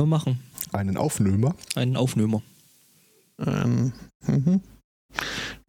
[0.00, 0.40] Wir machen
[0.72, 1.54] Einen Aufnehmer.
[1.74, 2.40] einen Aufnehmer.
[3.38, 3.92] Ähm,
[4.26, 4.62] mhm.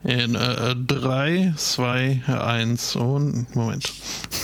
[0.05, 3.91] In 3, 2, 1 und Moment.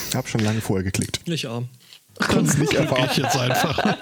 [0.09, 1.21] Ich habe schon lange vorher geklickt.
[1.25, 1.69] Ich arm.
[2.19, 3.07] Kannst nicht erwarten.
[3.11, 3.97] ich jetzt einfach.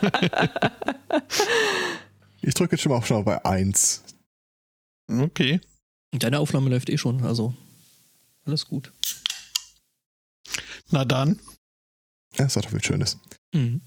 [2.41, 4.03] Ich drücke jetzt schon mal auch schon mal bei 1.
[5.07, 5.61] Okay.
[6.13, 7.53] Deine Aufnahme läuft eh schon, also
[8.45, 8.91] alles gut.
[10.89, 11.39] Na dann.
[12.37, 13.19] Ja, das hat doch viel Schönes.
[13.53, 13.81] Mhm.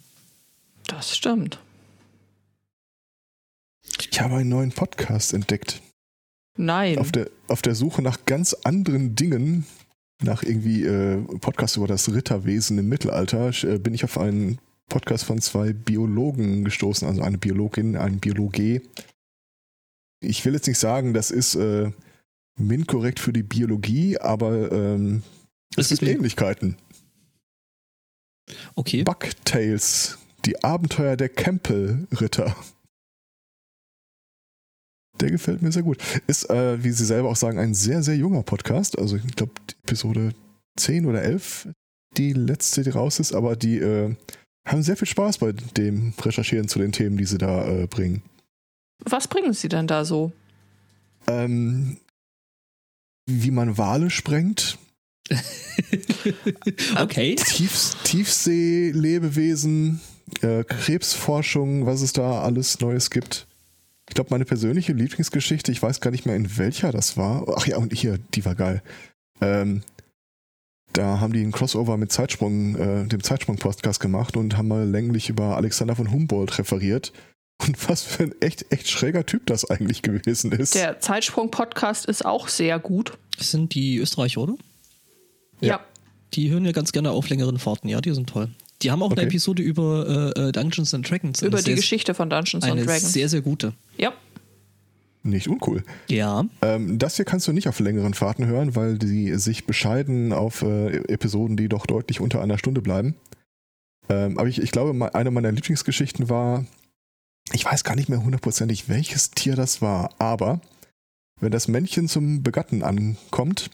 [0.87, 1.59] Das stimmt.
[4.19, 5.81] Ich habe einen neuen Podcast entdeckt.
[6.57, 6.99] Nein.
[6.99, 9.65] Auf der, auf der Suche nach ganz anderen Dingen,
[10.21, 14.59] nach irgendwie äh, Podcasts über das Ritterwesen im Mittelalter, äh, bin ich auf einen
[14.89, 18.83] Podcast von zwei Biologen gestoßen, also eine Biologin, ein Biologe.
[20.19, 21.93] Ich will jetzt nicht sagen, das ist äh,
[22.59, 25.23] min-korrekt für die Biologie, aber ähm,
[25.77, 26.77] es gibt min- Ähnlichkeiten.
[28.75, 29.05] Okay.
[29.05, 32.57] Bugtails, die Abenteuer der Campbell-Ritter.
[35.21, 35.99] Der gefällt mir sehr gut.
[36.27, 38.99] Ist, äh, wie Sie selber auch sagen, ein sehr, sehr junger Podcast.
[38.99, 39.53] Also ich glaube,
[39.85, 40.33] Episode
[40.79, 41.69] 10 oder 11,
[42.17, 44.15] die letzte, die raus ist, aber die äh,
[44.67, 48.23] haben sehr viel Spaß bei dem Recherchieren zu den Themen, die sie da äh, bringen.
[49.05, 50.33] Was bringen Sie denn da so?
[51.27, 51.99] Ähm,
[53.27, 54.79] wie man Wale sprengt,
[57.01, 57.35] okay.
[57.37, 60.01] Tiefs Tiefsee-Lebewesen,
[60.41, 63.48] äh, Krebsforschung, was es da alles Neues gibt.
[64.09, 67.45] Ich glaube, meine persönliche Lieblingsgeschichte, ich weiß gar nicht mehr, in welcher das war.
[67.57, 68.83] Ach ja, und hier, die war geil.
[69.41, 69.83] Ähm,
[70.93, 75.29] da haben die einen Crossover mit Zeitsprung, äh, dem Zeitsprung-Podcast gemacht und haben mal länglich
[75.29, 77.13] über Alexander von Humboldt referiert.
[77.61, 80.77] Und was für ein echt, echt schräger Typ das eigentlich gewesen ist.
[80.77, 83.19] Der Zeitsprung-Podcast ist auch sehr gut.
[83.37, 84.55] Das sind die Österreicher, oder?
[85.61, 85.69] Ja.
[85.69, 85.81] Ja.
[86.35, 87.89] Die hören ja ganz gerne auf längeren Fahrten.
[87.89, 88.51] Ja, die sind toll.
[88.83, 89.21] Die haben auch Okay.
[89.21, 91.43] eine Episode über äh, äh, Dungeons and Dragons.
[91.43, 93.13] Über die sehr, Geschichte von Dungeons Eine and Dragons.
[93.13, 93.75] sehr, sehr gute.
[93.97, 94.13] ja.
[95.25, 95.83] Nicht uncool.
[96.09, 96.47] Ja.
[96.63, 100.63] Ähm, das hier kannst du nicht auf längeren Fahrten hören, weil die sich bescheiden auf
[100.63, 103.17] äh, Episoden, die doch deutlich unter einer Stunde bleiben.
[104.09, 106.65] Ähm, aber ich, ich glaube, eine meiner Lieblingsgeschichten war,
[107.53, 110.61] ich weiß gar nicht mehr hundertprozentig, welches Tier das war, aber
[111.41, 113.71] wenn das Männchen zum Begatten ankommt,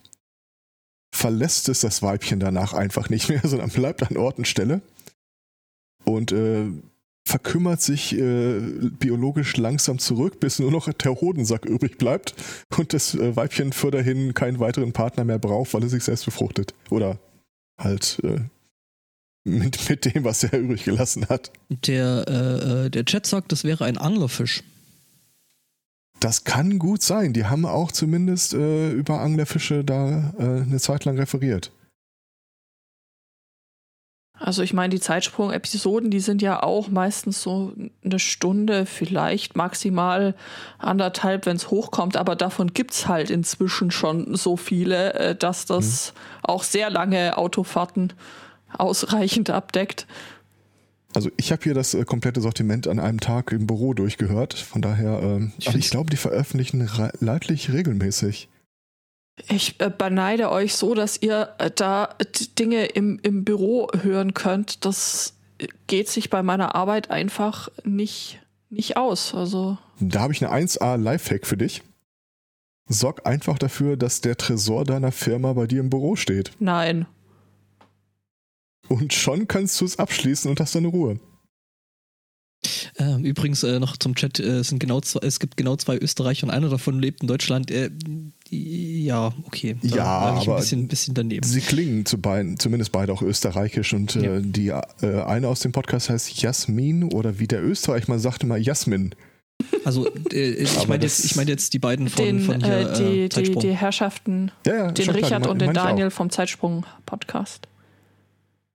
[1.15, 4.81] verlässt es das Weibchen danach einfach nicht mehr, sondern bleibt an Ort und Stelle
[6.05, 6.67] und äh,
[7.27, 8.61] verkümmert sich äh,
[8.99, 12.35] biologisch langsam zurück, bis nur noch der Hodensack übrig bleibt
[12.77, 16.27] und das äh, Weibchen für dahin keinen weiteren Partner mehr braucht, weil es sich selbst
[16.27, 16.75] befruchtet.
[16.91, 17.19] Oder
[17.79, 18.41] halt äh,
[19.45, 21.51] mit, mit dem, was er übrig gelassen hat.
[21.69, 24.63] Der, äh, äh, der Chat sagt, das wäre ein Anglerfisch.
[26.21, 27.33] Das kann gut sein.
[27.33, 31.71] Die haben auch zumindest äh, über Anglerfische da eine Zeit lang referiert.
[34.37, 37.73] Also ich meine, die Zeitsprung-Episoden, die sind ja auch meistens so
[38.05, 40.35] eine Stunde, vielleicht maximal
[40.79, 42.17] anderthalb, wenn es hochkommt.
[42.17, 47.39] Aber davon gibt es halt inzwischen schon so viele, äh, dass das auch sehr lange
[47.39, 48.13] Autofahrten
[48.77, 50.07] ausreichend abdeckt.
[51.15, 54.55] Also ich habe hier das äh, komplette Sortiment an einem Tag im Büro durchgehört.
[54.55, 56.89] Von daher, ähm, Ich ich glaube, die veröffentlichen
[57.21, 58.49] leidlich regelmäßig.
[59.49, 62.15] Ich äh, beneide euch so, dass ihr äh, da
[62.59, 64.85] Dinge im, im Büro hören könnt.
[64.85, 68.41] Das äh, geht sich bei meiner Arbeit einfach nicht,
[68.71, 69.35] nicht aus.
[69.35, 71.83] Also Da habe ich eine 1A Lifehack für dich.
[72.87, 76.53] Sorg einfach dafür, dass der Tresor deiner Firma bei dir im Büro steht.
[76.59, 77.07] nein.
[78.89, 81.19] Und schon kannst du es abschließen und hast deine Ruhe.
[83.05, 85.97] Ähm, übrigens äh, noch zum Chat, äh, es sind genau zwei, es gibt genau zwei
[85.99, 87.71] Österreicher und einer davon lebt in Deutschland.
[87.71, 87.91] Äh,
[88.51, 89.77] ja, okay.
[89.83, 91.47] Da Ja, aber ein bisschen, bisschen daneben.
[91.47, 94.37] Sie klingen zu beiden, zumindest beide auch österreichisch und Ja.
[94.37, 94.83] äh, die äh,
[95.27, 99.15] eine aus dem Podcast heißt Jasmin oder wie der Österreich mal sagte mal Jasmin.
[99.85, 102.99] Also äh, ich meine jetzt, ich meine jetzt die beiden von, Den, von hier, äh,
[102.99, 103.63] die, die, Zeitsprung.
[103.63, 105.73] die Herrschaften, Ja, ja, den klar, Richard die und den.
[105.75, 107.69] Daniel vom Zeitsprung-Podcast.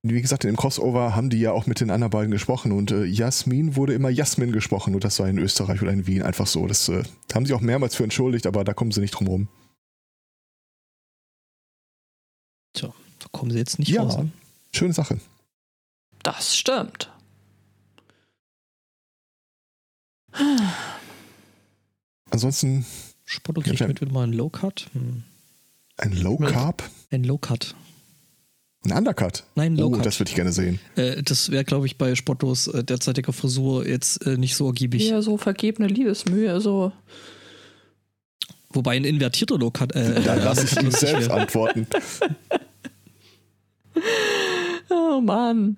[0.01, 2.91] Wie gesagt, in dem Crossover haben die ja auch mit den anderen beiden gesprochen und
[2.91, 6.47] äh, Jasmin wurde immer Jasmin gesprochen und das sei in Österreich oder in Wien einfach
[6.47, 6.67] so.
[6.67, 7.03] Das äh,
[7.33, 9.47] haben sie auch mehrmals für entschuldigt, aber da kommen sie nicht drum rum.
[12.73, 14.03] Tja, da kommen sie jetzt nicht Ja.
[14.03, 14.17] raus.
[14.17, 14.31] ne?
[14.71, 15.19] Schöne Sache.
[16.23, 17.11] Das stimmt.
[22.29, 22.85] Ansonsten
[23.25, 24.89] Spotto Ja, mit wieder mal einen Low-Cut.
[24.93, 25.23] Hm.
[25.97, 27.75] ein Low Carb, Ein Low-Cut.
[28.85, 29.43] Ein Undercut.
[29.55, 30.05] Nein, Oh, Low-Cut.
[30.05, 30.79] das würde ich gerne sehen.
[30.95, 35.01] äh, das wäre, glaube ich, bei Spottos äh, derzeitiger Frisur jetzt äh, nicht so ergiebig.
[35.03, 36.91] Hier so vergebene Liebesmühe, so.
[38.71, 39.95] Wobei ein invertierter Low-Cut.
[39.95, 41.87] Äh, Da lasse ich ihn lustig selbst antworten.
[44.89, 45.77] Oh Mann.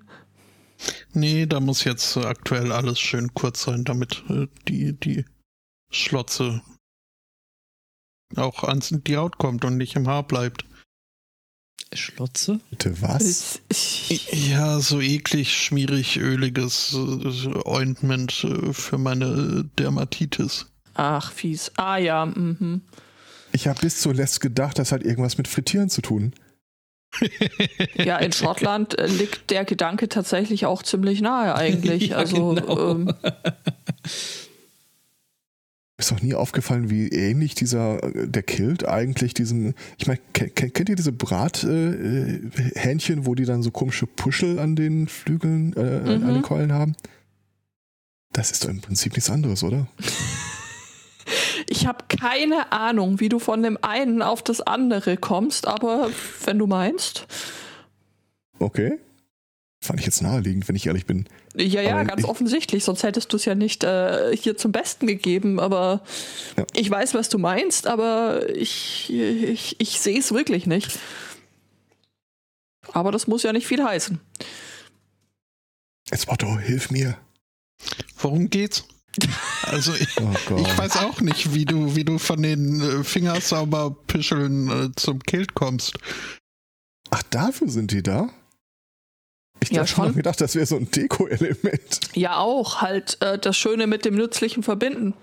[1.13, 5.25] Nee, da muss jetzt aktuell alles schön kurz sein, damit äh, die, die
[5.92, 6.62] Schlotze
[8.36, 10.65] auch ans die Haut kommt und nicht im Haar bleibt.
[11.93, 12.59] Schlotze?
[12.69, 13.59] Bitte was?
[14.31, 20.67] Ja, so eklig, schmierig, öliges äh, Ointment äh, für meine Dermatitis.
[20.93, 21.71] Ach, fies.
[21.77, 22.81] Ah ja, mhm.
[23.53, 26.33] Ich habe bis zuletzt gedacht, das hat irgendwas mit Frittieren zu tun.
[27.95, 32.09] Ja, in Schottland äh, liegt der Gedanke tatsächlich auch ziemlich nahe eigentlich.
[32.11, 32.91] Ja, also genau.
[32.91, 33.13] ähm,
[36.01, 40.89] Ist doch nie aufgefallen, wie ähnlich dieser, äh, der Kilt eigentlich diesem, ich meine, kennt,
[40.89, 45.80] ihr diese Brathähnchen, äh, Hähnchen, wo die dann so komische Puschel an den Flügeln, äh,
[45.80, 46.33] an Mhm.
[46.33, 46.95] den Keulen haben?
[48.33, 49.86] Das ist doch im Prinzip nichts anderes, oder?
[51.68, 56.09] ich habe keine Ahnung, wie du von dem einen auf das andere kommst, aber
[56.45, 57.27] wenn du meinst.
[58.57, 58.97] Okay.
[59.83, 61.27] Fand ich jetzt naheliegend, wenn ich ehrlich bin.
[61.56, 64.71] Ja, ja, Aber ganz ich- offensichtlich, sonst hättest du es ja nicht äh, hier zum
[64.71, 66.01] Besten gegeben, aber
[66.57, 66.65] Ja.
[66.74, 70.98] ich weiß, was du meinst, aber ich, ich, ich sehe es wirklich nicht.
[72.94, 74.19] Aber das muss ja nicht viel heißen.
[76.09, 77.18] Jetzt Otto, hilf mir.
[78.18, 78.86] Worum geht's?
[79.63, 84.69] Also ich, Oh ich weiß auch nicht, wie du, wie du von den äh, Fingersauberpischeln
[84.86, 85.94] äh, zum Kilt kommst.
[87.09, 88.30] Ach, dafür sind die da?
[89.63, 90.15] Ich Ja, dachte schon schon.
[90.15, 91.99] gedacht, das wäre so ein Deko-Element.
[92.15, 95.13] Ja, auch halt äh, das Schöne mit dem Nützlichen verbinden.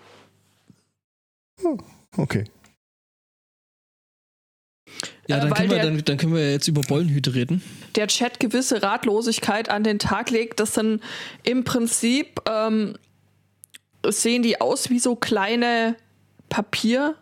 [2.17, 2.45] Okay.
[5.29, 7.35] Ja, Äh, dann, weil können wir, der- dann, dann können wir ja jetzt über Bollenhüte
[7.35, 7.63] reden.
[7.97, 10.61] der Chat gewisse Ratlosigkeit an den Tag legt.
[10.61, 11.03] Das sind
[11.43, 12.95] im Prinzip, ähm,
[14.07, 15.97] sehen die aus wie so kleine
[16.49, 17.17] Papier.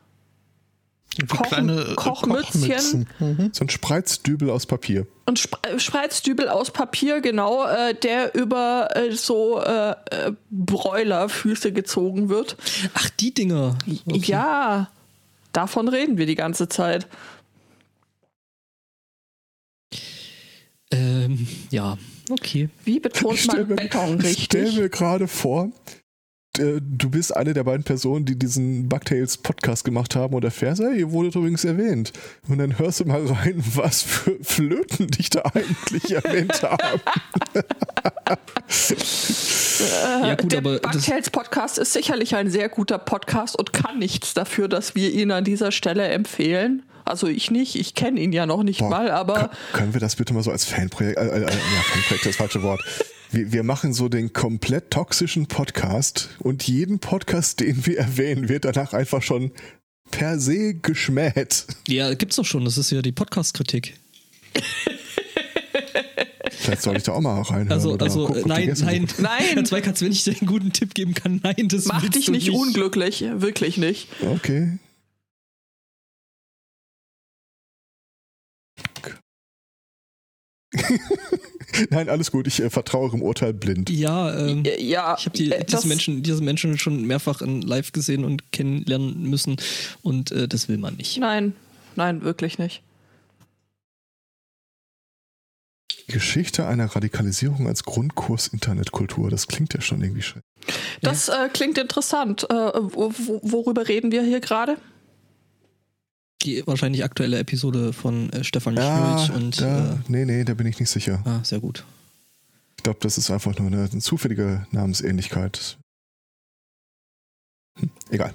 [1.22, 2.60] Kochen- kleine äh, Kochmützchen.
[2.60, 3.08] Kochmützen.
[3.18, 3.50] Mhm.
[3.52, 5.06] So ein Spreizdübel aus Papier.
[5.26, 11.72] Und Sp äh, Spreizdübel aus Papier, genau, äh, der über äh, so äh, äh, Bräulerfüße
[11.72, 12.56] gezogen wird.
[12.94, 13.76] Ach, die Dinger.
[14.06, 14.20] Okay.
[14.26, 14.90] Ja,
[15.52, 17.06] davon reden wir die ganze Zeit.
[20.92, 21.98] Ähm, ja,
[22.30, 22.68] okay.
[22.84, 24.80] Wie betont stell man mir- Beton Ich stell richtig?
[24.80, 25.70] mir gerade vor,
[26.58, 30.80] äh, du bist eine der beiden Personen, die diesen Bugtails Podcast gemacht haben und erfährst,
[30.82, 32.12] hey, ihr wurdet übrigens erwähnt.
[32.48, 37.00] Und dann hörst du mal rein, was für Flöten dich da eigentlich erwähnt haben.
[40.22, 44.34] Ja, gut, der aber Bugtails Podcast ist sicherlich ein sehr guter Podcast und kann nichts
[44.34, 46.82] dafür, dass wir ihn an dieser Stelle empfehlen.
[47.04, 50.00] Also ich nicht, ich kenne ihn ja noch nicht Boah, mal, aber Kön- können wir
[50.00, 52.82] das bitte mal so als Fanprojekt, äh, äh, ja, Fanprojekt ist das falsche Wort.
[53.36, 58.64] Wir, wir machen so den komplett toxischen Podcast und jeden Podcast, den wir erwähnen, wird
[58.64, 59.50] danach einfach schon
[60.10, 61.66] per se geschmäht.
[61.86, 62.64] ja, gibt's doch schon.
[62.64, 63.92] Das ist ja die Podcast-Kritik.
[66.50, 67.72] Vielleicht soll ich da auch mal reinhören.
[67.72, 69.06] Also, oder also gucken, nein, nein.
[69.18, 69.44] Nein.
[69.52, 72.32] Herr Zweikatz, wenn ich dir einen guten Tipp geben kann, nein, das mach dich du
[72.32, 74.08] nicht unglücklich, wirklich nicht.
[74.22, 74.78] Okay.
[81.90, 82.46] Nein, alles gut.
[82.46, 83.90] Ich äh, vertraue im Urteil blind.
[83.90, 87.92] Ja, ähm, Ja, ich habe die, äh, diese, Menschen, diese Menschen schon mehrfach in live
[87.92, 89.56] gesehen und kennenlernen müssen
[90.02, 91.18] und äh, das will man nicht.
[91.18, 91.54] Nein,
[91.96, 92.82] nein, wirklich nicht.
[96.08, 99.28] Geschichte einer Radikalisierung als Grundkurs Internetkultur.
[99.28, 100.42] Das klingt ja schon irgendwie schön.
[101.02, 102.44] Das äh, klingt interessant.
[102.48, 104.76] Äh, wo, wo, worüber reden wir hier gerade?
[106.42, 110.54] Die wahrscheinlich aktuelle Episode von äh, Stefan Ja, Schmilch und da, äh, nee, nee, da
[110.54, 111.22] bin ich nicht sicher.
[111.24, 111.84] ah, sehr gut.
[112.76, 115.78] Ich glaube, das ist einfach nur eine, eine zufällige Namensähnlichkeit.
[117.78, 118.34] Hm, egal.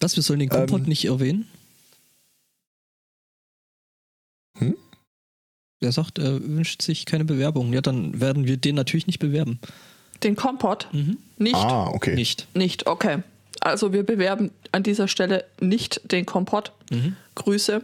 [0.00, 0.88] Was, wir sollen den Kompott Ähm.
[0.88, 1.48] nicht erwähnen?
[4.58, 4.76] Hm?
[5.80, 7.72] Er sagt, er wünscht sich keine Bewerbung.
[7.72, 9.60] Ja, dann werden wir den natürlich nicht bewerben.
[10.22, 10.88] Den Kompott?
[10.92, 11.18] Mhm.
[11.36, 11.54] Nicht?
[11.56, 12.14] Ah, okay.
[12.14, 12.48] Nicht.
[12.54, 13.22] Nicht, okay.
[13.64, 16.72] Also wir bewerben an dieser Stelle nicht den Kompott.
[16.90, 17.16] Mhm.
[17.34, 17.82] Grüße.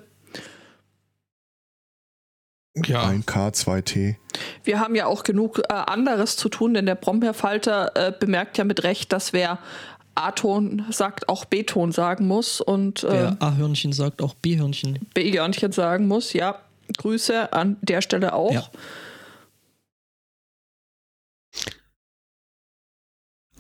[2.87, 4.19] Ja, Ein K, 2 T.
[4.63, 8.65] Wir haben ja auch genug äh, anderes zu tun, denn der Brombeerfalter äh, bemerkt ja
[8.65, 9.59] mit Recht, dass wer
[10.15, 14.99] A-Ton sagt, auch B-Ton sagen muss und äh, Wer A-Hörnchen sagt, auch B-Hörnchen.
[15.15, 16.33] B-Hörnchen sagen muss.
[16.33, 16.61] Ja,
[16.99, 18.53] Grüße an der Stelle auch.
[18.53, 18.67] Ja.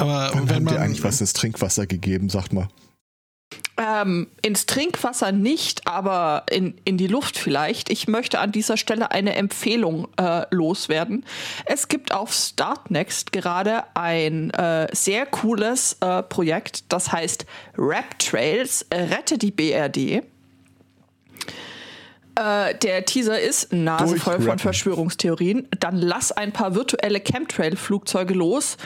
[0.01, 2.69] Aber Wann wenn haben man dir eigentlich was ins Trinkwasser gegeben, sagt mal.
[3.77, 7.91] Ähm, ins Trinkwasser nicht, aber in, in die Luft vielleicht.
[7.91, 11.25] Ich möchte an dieser Stelle eine Empfehlung äh, loswerden.
[11.65, 17.47] Es gibt auf Startnext gerade ein äh, sehr cooles äh, Projekt, das heißt
[17.79, 20.23] Rap Trails, rette die BRD.
[22.41, 24.59] Äh, der Teaser ist nasevoll von Durchrappen.
[24.59, 25.69] Verschwörungstheorien.
[25.79, 28.77] Dann lass ein paar virtuelle Chemtrail-Flugzeuge los.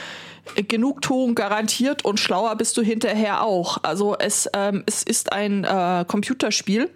[0.55, 3.79] Genugtuung garantiert und schlauer bist du hinterher auch.
[3.83, 6.89] Also es, ähm, es ist ein äh, Computerspiel.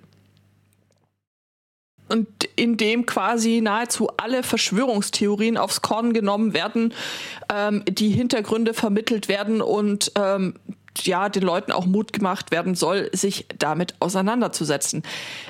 [2.08, 6.92] Und in dem quasi nahezu alle Verschwörungstheorien aufs Korn genommen werden,
[7.54, 10.56] ähm, die Hintergründe vermittelt werden und ähm,
[10.98, 15.04] ja, den Leuten auch Mut gemacht werden soll, sich damit auseinanderzusetzen.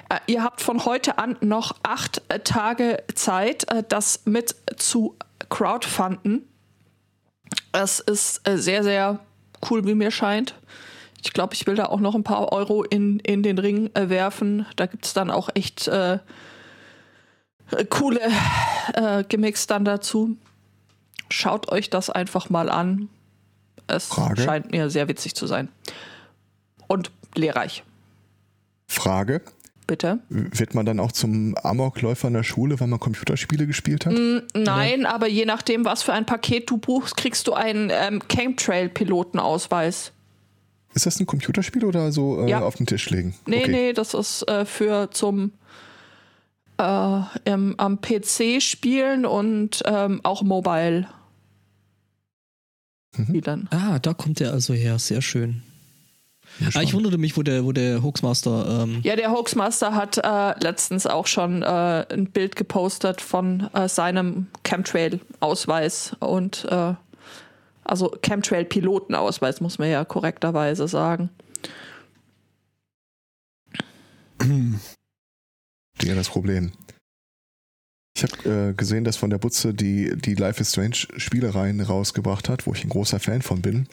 [0.10, 5.16] Äh, ihr habt von heute an noch acht äh, Tage Zeit, äh, das mit zu
[5.50, 6.49] crowdfunden.
[7.72, 9.20] Es ist äh, sehr, sehr
[9.70, 10.56] cool, wie mir scheint.
[11.22, 14.10] Ich glaube, ich will da auch noch ein paar Euro in, in den Ring äh,
[14.10, 14.66] werfen.
[14.76, 16.20] Da gibt es dann auch echt äh,
[17.72, 18.22] äh, coole
[18.94, 20.38] äh, Gimmicks dann dazu.
[21.30, 23.10] Schaut euch das einfach mal an.
[23.88, 24.42] Es Frage?
[24.42, 25.70] scheint mir sehr witzig zu sein.
[26.88, 27.84] Und lehrreich,
[28.88, 29.42] Frage:
[29.90, 30.20] bitte.
[30.30, 34.14] Wird man dann auch zum Amokläufer in der Schule, weil man Computerspiele gespielt hat?
[34.54, 40.12] Nein, aber je nachdem, was für ein Paket du buchst, kriegst du einen ähm, Chemtrail-Pilotenausweis.
[40.94, 42.62] Ist das ein Computerspiel oder so äh, Ja.
[42.62, 43.34] auf den Tisch legen?
[43.48, 43.72] Nee, okay.
[43.72, 45.52] nee, das ist äh, für zum
[46.78, 51.08] äh, im, am PC spielen und ähm, auch mobile
[53.18, 53.26] Mhm.
[53.36, 53.68] spielen.
[53.72, 55.00] Ah, da kommt er also her.
[55.00, 55.64] Sehr schön.
[56.60, 58.84] Bin Ah, ich wunderte mich, wo der, wo der Hoaxmaster.
[58.84, 63.88] Ähm, Ja, der Hoaxmaster hat äh, letztens auch schon äh, ein Bild gepostet von äh,
[63.88, 66.94] seinem Chemtrail-Ausweis und äh,
[67.84, 71.30] also Chemtrail-Pilotenausweis, muss man ja korrekterweise sagen.
[76.02, 76.72] Ja, das Problem.
[78.16, 82.48] Ich habe äh, gesehen, dass von der Butze die, die Life is Strange Spielereien rausgebracht
[82.48, 83.88] hat, wo ich ein großer Fan von bin.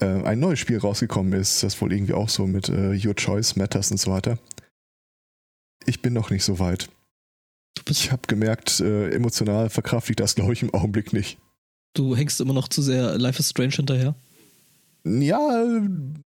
[0.00, 3.56] Äh, ein neues Spiel rausgekommen ist, das wohl irgendwie auch so mit äh, Your Choice
[3.56, 4.38] Matters und so weiter.
[5.86, 6.88] Ich bin noch nicht so weit.
[7.88, 11.38] Ich habe gemerkt, äh, emotional verkrafte ich das, glaube ich, im Augenblick nicht.
[11.94, 14.14] du hängst immer noch zu sehr Life is Strange hinterher.
[15.08, 15.64] Ja,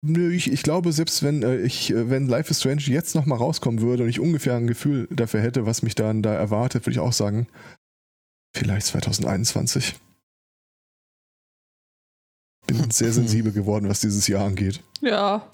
[0.03, 3.81] ich, ich glaube, selbst wenn äh, ich, äh, wenn Life is Strange jetzt nochmal rauskommen
[3.81, 7.01] würde und ich ungefähr ein Gefühl dafür hätte, was mich dann da erwartet, würde ich
[7.01, 7.47] auch sagen,
[8.55, 9.95] vielleicht 2021.
[12.67, 14.81] Bin sehr sensibel geworden, was dieses Jahr angeht.
[15.01, 15.51] Ja,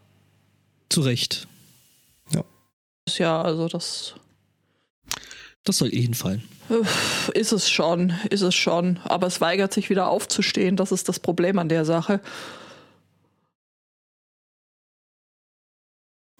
[0.88, 1.47] Zu Recht.
[3.07, 4.14] ist ja, also das
[5.64, 6.42] Das soll eh hinfallen.
[7.35, 8.99] ist es schon, ist es schon.
[9.04, 10.76] Aber es weigert sich wieder aufzustehen.
[10.76, 12.21] Das ist das Problem an der Sache.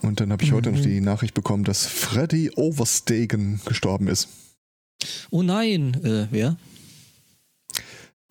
[0.00, 0.83] Und dann habe ich heute noch Mhm.
[0.83, 4.29] die Nachricht bekommen, dass Freddy Overstegen gestorben ist.
[5.31, 6.57] Oh nein, äh, wer?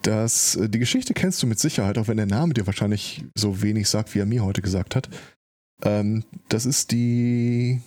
[0.01, 3.62] Das, äh, die Geschichte kennst du mit Sicherheit, auch wenn der Name dir wahrscheinlich so
[3.62, 5.10] wenig sagt, wie er mir heute gesagt hat.
[5.84, 7.81] Ähm, das ist die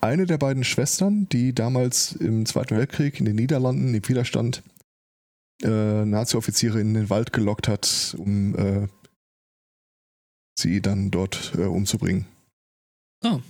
[0.00, 4.62] eine der beiden Schwestern, die damals im Zweiten Weltkrieg in den Niederlanden im Widerstand
[5.62, 8.88] äh, Nazi-Offiziere in den Wald gelockt hat, um äh,
[10.58, 12.26] sie dann dort äh, umzubringen.
[13.24, 13.40] Ah.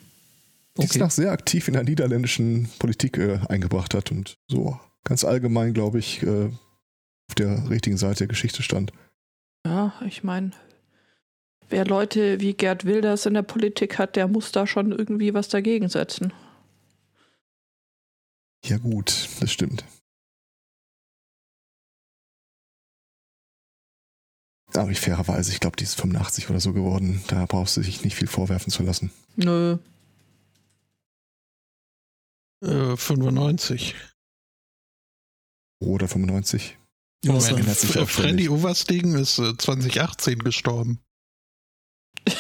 [0.79, 0.99] Die es Okay.
[1.01, 5.99] nach sehr aktiv in der niederländischen Politik äh, eingebracht hat und so ganz allgemein, glaube
[5.99, 6.51] ich, äh,
[7.29, 8.93] auf der richtigen Seite der Geschichte stand.
[9.67, 10.53] Ja, ich meine,
[11.69, 15.49] wer Leute wie Gerd Wilders in der Politik hat, der muss da schon irgendwie was
[15.49, 16.33] dagegen setzen.
[18.65, 19.85] Ja gut, das stimmt.
[24.75, 27.23] Aber ich fairerweise, ich glaube, die ist 85 oder so geworden.
[27.29, 29.11] Da brauchst du dich nicht viel vorwerfen zu lassen.
[29.37, 29.79] Nö.
[32.63, 33.95] Äh, 95.
[35.81, 36.77] Oder 95.
[37.25, 37.91] Ändert sich.
[37.91, 41.01] Freddy Overstegen ist äh, 2018 gestorben.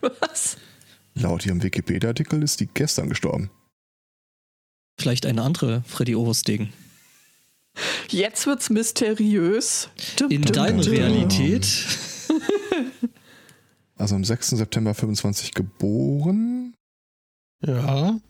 [0.00, 0.56] Was?
[1.14, 3.50] Laut ihrem Wikipedia-Artikel ist die gestern gestorben.
[4.98, 6.72] Vielleicht eine andere Freddy Overstegen.
[8.08, 9.88] Jetzt wird's mysteriös.
[10.16, 10.84] Dum, In deiner.
[10.86, 11.66] Realität.
[14.00, 14.50] Also am 6.
[14.50, 16.72] September 25 geboren.
[17.66, 18.20] Ja.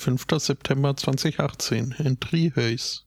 [0.00, 0.24] 5.
[0.38, 3.06] September 2018 in Trihöis.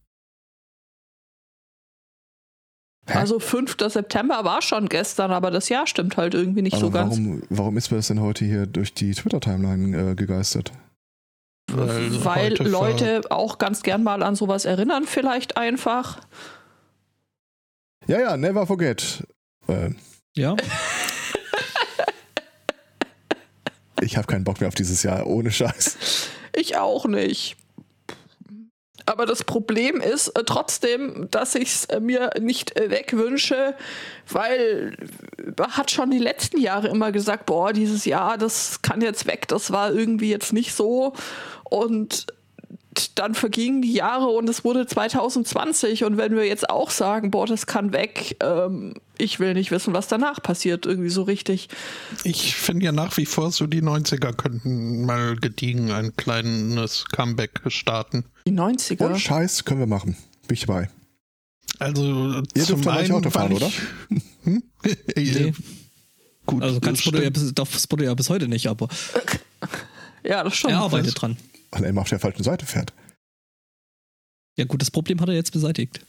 [3.07, 3.17] Hä?
[3.17, 3.75] Also 5.
[3.87, 7.11] September war schon gestern, aber das Jahr stimmt halt irgendwie nicht Aber so ganz.
[7.17, 10.71] warum, warum ist mir das denn heute hier durch die Twitter-Timeline äh, gegeistert?
[11.71, 16.21] Weil, Weil Leute auch ganz gern mal an sowas erinnern, vielleicht einfach.
[18.07, 19.23] Ja, ja, never forget.
[19.67, 19.91] Äh,
[20.35, 20.55] Ja.
[24.01, 26.29] ich habe keinen Bock mehr auf dieses Jahr, ohne Scheiß.
[26.55, 27.57] Ich auch nicht.
[29.05, 33.75] aber das Problem ist äh, trotzdem, dass ich es äh, mir nicht äh, wegwünsche,
[34.29, 34.95] weil
[35.57, 39.47] man hat schon die letzten Jahre immer gesagt, boah, dieses Jahr, das kann jetzt weg,
[39.47, 41.13] das war irgendwie jetzt nicht so.
[41.63, 42.27] Und
[43.15, 47.45] dann vergingen die Jahre und es wurde 2020 und wenn wir jetzt auch sagen, boah,
[47.45, 51.69] das kann weg, ähm, ich will nicht wissen, was danach passiert, irgendwie so richtig.
[52.23, 57.61] Ich finde ja nach wie vor so, die 90er könnten mal gediegen ein kleines Comeback
[57.67, 58.25] starten.
[58.47, 59.05] Die 90er?
[59.05, 60.17] Und Scheiß können wir machen.
[60.47, 60.89] Bin ich dabei.
[61.79, 63.71] Also Ihr zum dürft einen, Auto fahren, oder?
[64.43, 64.63] Hm?
[65.15, 65.53] Nee.
[66.45, 67.55] Gut, Also kann das Spotto ja, stimmt.
[67.55, 68.89] bis, ja bis heute nicht, aber
[70.23, 70.71] Ja, das schon.
[70.71, 71.37] er arbeitet dran.
[71.73, 72.93] Weil er immer auf der falschen Seite fährt.
[74.55, 76.05] Ja gut, das Problem hat er jetzt beseitigt.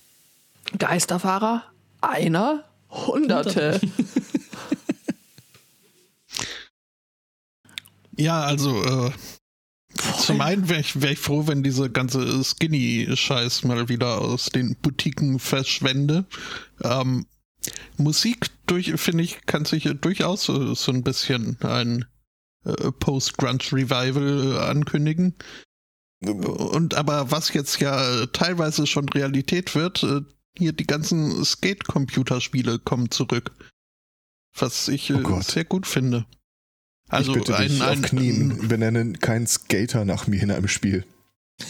[0.78, 1.64] Geisterfahrer?
[2.02, 2.64] Einer?
[2.90, 3.80] Hunderte.
[8.16, 9.11] Ja, also äh,
[10.18, 14.76] zum einen wäre ich, wär ich froh, wenn diese ganze Skinny-Scheiß mal wieder aus den
[14.76, 16.25] Boutiquen verschwende.
[16.83, 17.26] Ähm,
[17.97, 22.04] Musik, durch, finde ich, kann sich äh, durchaus so, so ein bisschen ein
[22.64, 25.35] äh, Post-Grunge-Revival äh, ankündigen.
[26.25, 30.21] Und aber was jetzt ja teilweise schon Realität wird, äh,
[30.56, 33.52] hier die ganzen Skate-Computerspiele kommen zurück.
[34.56, 36.26] Was ich Oh sehr gut finde.
[37.09, 40.68] Also ich bitte ein, dich ein, auf Knien, benenne keinen Skater nach mir in einem
[40.68, 41.04] Spiel.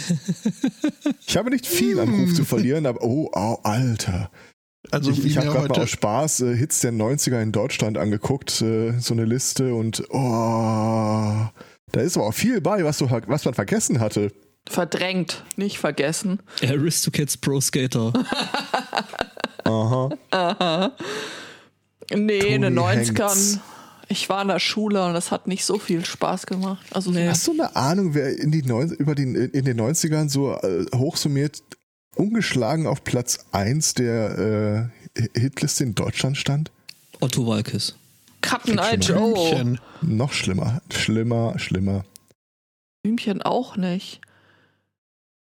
[1.26, 4.30] Ich habe nicht viel an Ruf zu verlieren, aber oh, oh Alter.
[4.90, 8.98] Also ich ich habe gerade aus Spaß äh, Hits der 90er in Deutschland angeguckt, äh,
[8.98, 11.46] so eine Liste und oh,
[11.92, 14.32] da ist aber auch viel bei, was, du, was man vergessen hatte.
[14.68, 16.40] Verdrängt, nicht vergessen.
[16.62, 18.12] Aristocats Pro Skater.
[19.64, 20.10] Aha.
[22.10, 23.22] Nee, in den Tony 90ern.
[23.22, 23.58] Hanks.
[24.08, 26.84] Ich war in der Schule und das hat nicht so viel Spaß gemacht.
[26.92, 27.26] Also nee.
[27.26, 30.84] Hast du eine Ahnung, wer in, die neun, über den, in den 90ern so äh,
[30.94, 31.62] hochsummiert
[32.14, 36.71] ungeschlagen auf Platz 1 der äh, Hitliste in Deutschland stand?
[37.21, 37.97] Otto Walkes.
[38.42, 39.16] Eye Fiction.
[39.16, 39.33] Joe.
[39.33, 39.80] Blümchen.
[40.02, 42.04] Noch schlimmer, schlimmer, schlimmer.
[43.02, 44.21] Blümchen auch nicht.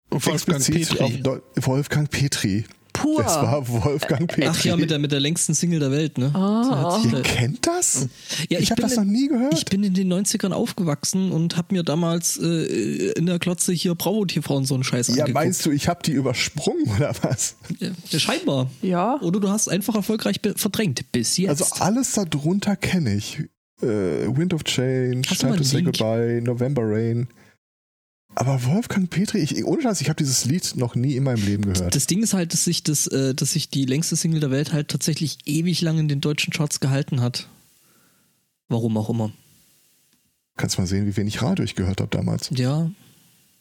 [0.09, 1.23] Wolfgang Petri.
[1.55, 2.65] Wolfgang Petri.
[3.01, 3.23] Pur.
[3.23, 4.47] Das war Wolfgang Petri.
[4.47, 6.31] Ach ja, mit der, mit der längsten Single der Welt, ne?
[6.33, 6.97] Ah.
[6.97, 8.07] Hat- Ihr kennt das?
[8.49, 9.53] ja, ich habe bin das noch nie gehört.
[9.53, 13.95] Ich bin in den 90ern aufgewachsen und habe mir damals äh, in der Klotze hier
[13.95, 15.33] Bravo TV und so einen Scheiß ja, angeguckt.
[15.33, 17.55] meinst du, ich habe die übersprungen oder was?
[17.79, 18.69] Ja, scheinbar.
[18.81, 19.19] Ja.
[19.21, 21.11] Oder du hast einfach erfolgreich verdrängt.
[21.11, 21.49] Bis jetzt.
[21.49, 23.39] Also alles darunter kenne ich.
[23.81, 25.81] Äh, Wind of Change, Hast Time to Say?
[25.81, 27.27] Goodbye, November Rain.
[28.35, 31.73] Aber Wolfgang Petri, ich, ohne Scheiß, ich habe dieses Lied noch nie in meinem Leben
[31.73, 31.93] gehört.
[31.93, 34.71] das Ding ist halt, dass sich, das, äh, dass sich die längste Single der Welt
[34.71, 37.47] halt tatsächlich ewig lang in den deutschen Charts gehalten hat.
[38.69, 39.31] Warum auch immer.
[40.55, 42.49] Kannst mal sehen, wie wenig Radio ich gehört habe damals.
[42.53, 42.89] Ja.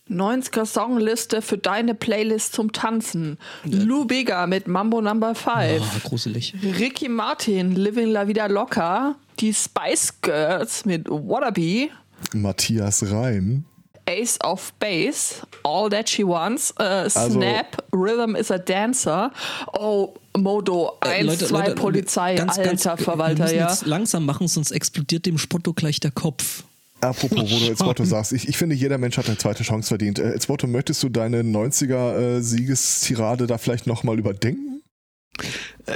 [0.08, 3.38] 90er Songliste für deine Playlist zum Tanzen.
[3.64, 5.48] Lou Bega mit Mambo Number 5.
[5.48, 6.54] Ah, gruselig.
[6.78, 9.14] Ricky Martin, Living La Vida Loca.
[9.38, 11.90] Die Spice Girls mit Wannabe.
[12.34, 13.64] Matthias Reim.
[14.10, 19.30] Ace of Base, All That She Wants, äh, Snap, Rhythm is a Dancer.
[19.72, 23.68] Oh, Modo, 1, 2, Polizei, ganz, alter ganz, wir Verwalter, müssen ja.
[23.68, 26.64] jetzt langsam machen, sonst explodiert dem Spotto gleich der Kopf.
[27.00, 29.88] Apropos, wo du jetzt Motto sagst, ich, ich finde, jeder Mensch hat eine zweite Chance
[29.88, 30.18] verdient.
[30.18, 34.69] Äh, Jetzt Motto, möchtest du deine 90er-Siegestirade da vielleicht nochmal überdenken?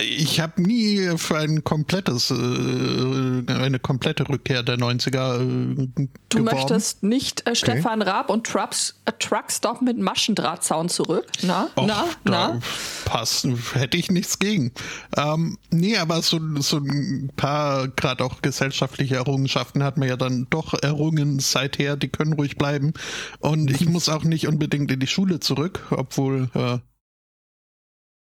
[0.00, 5.88] Ich habe nie für ein komplettes, äh, eine komplette Rückkehr der 90er äh,
[6.28, 6.44] Du geworben.
[6.44, 11.26] möchtest nicht äh, Stefan Raab und Trucks, äh, Truckstop mit Maschendrahtzaun zurück?
[11.42, 12.60] Na, Och, na, na?
[13.04, 14.72] passt, hätte ich nichts gegen.
[15.16, 20.46] Ähm, nee, aber so, so ein paar, gerade auch gesellschaftliche Errungenschaften hat man ja dann
[20.50, 22.94] doch errungen seither, die können ruhig bleiben.
[23.38, 26.78] Und ich muss auch nicht unbedingt in die Schule zurück, obwohl, äh,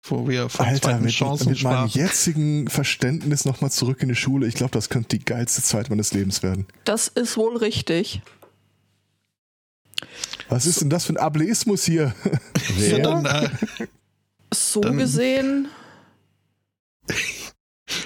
[0.04, 4.16] wo wir von Alter, zweiten mit, Chancen mit meinem jetzigen Verständnis nochmal zurück in die
[4.16, 4.48] Schule.
[4.48, 6.66] Ich glaube, das könnte die geilste Zeit meines Lebens werden.
[6.86, 8.22] Das ist wohl richtig.
[10.50, 12.14] Was ist denn das für ein Ableismus hier?
[12.26, 12.40] Ja,
[12.78, 13.00] Wer?
[13.00, 13.50] dann äh,
[14.54, 15.68] So Dann- gesehen,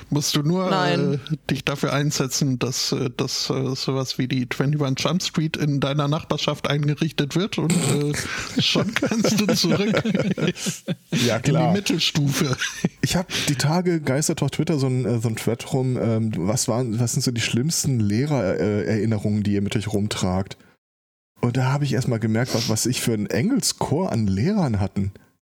[0.10, 1.18] musst du nur äh,
[1.50, 6.08] dich dafür einsetzen, dass, äh, dass äh, sowas wie die 21 Jump Street in deiner
[6.08, 8.14] Nachbarschaft eingerichtet wird und äh,
[8.62, 10.04] schon kannst du zurück
[11.12, 11.74] ja, in die klar.
[11.74, 12.56] Mittelstufe.
[13.02, 15.98] Ich habe die Tage geistert auf Twitter so ein, äh, so ein Thread rum.
[15.98, 20.58] Ähm, was, waren, was sind so die schlimmsten Lehrererinnerungen, die ihr mit euch rumtragt?
[21.42, 25.12] Und da habe ich erstmal gemerkt, was, was ich für einen Engelschor an Lehrern hatten,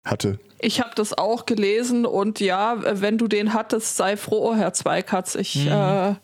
[0.04, 0.38] hatte.
[0.58, 5.34] Ich habe das auch gelesen und ja, wenn du den hattest, sei froh, Herr Zweikatz.
[5.34, 5.68] Ich Mhm.
[5.72, 6.14] äh,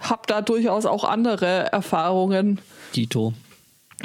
[0.00, 2.60] habe da durchaus auch andere Erfahrungen.
[2.94, 3.34] Dito.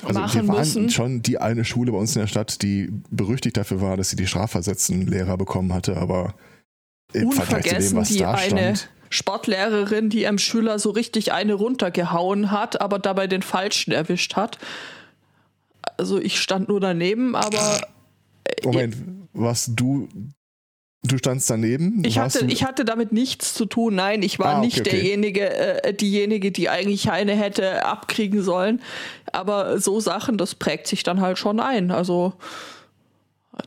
[0.03, 0.89] Also machen wir waren müssen.
[0.89, 4.17] schon die eine Schule bei uns in der Stadt, die berüchtigt dafür war, dass sie
[4.17, 6.33] die strafversetzten Lehrer bekommen hatte, aber
[7.13, 8.89] im Vergleich zu dem, Unvergessen was die da eine stand.
[9.09, 14.57] Sportlehrerin, die einem Schüler so richtig eine runtergehauen hat, aber dabei den Falschen erwischt hat.
[15.97, 17.79] Also ich stand nur daneben, aber
[18.63, 18.97] Moment,
[19.35, 20.07] was du,
[21.03, 22.03] du standst daneben?
[22.05, 23.95] ich hatte, ich hatte damit nichts zu tun.
[23.95, 28.81] Nein, ich war Ah, okay, nicht derjenige, äh, diejenige, die eigentlich eine hätte abkriegen sollen.
[29.31, 31.91] Aber so Sachen, das prägt sich dann halt schon ein.
[31.91, 32.33] Also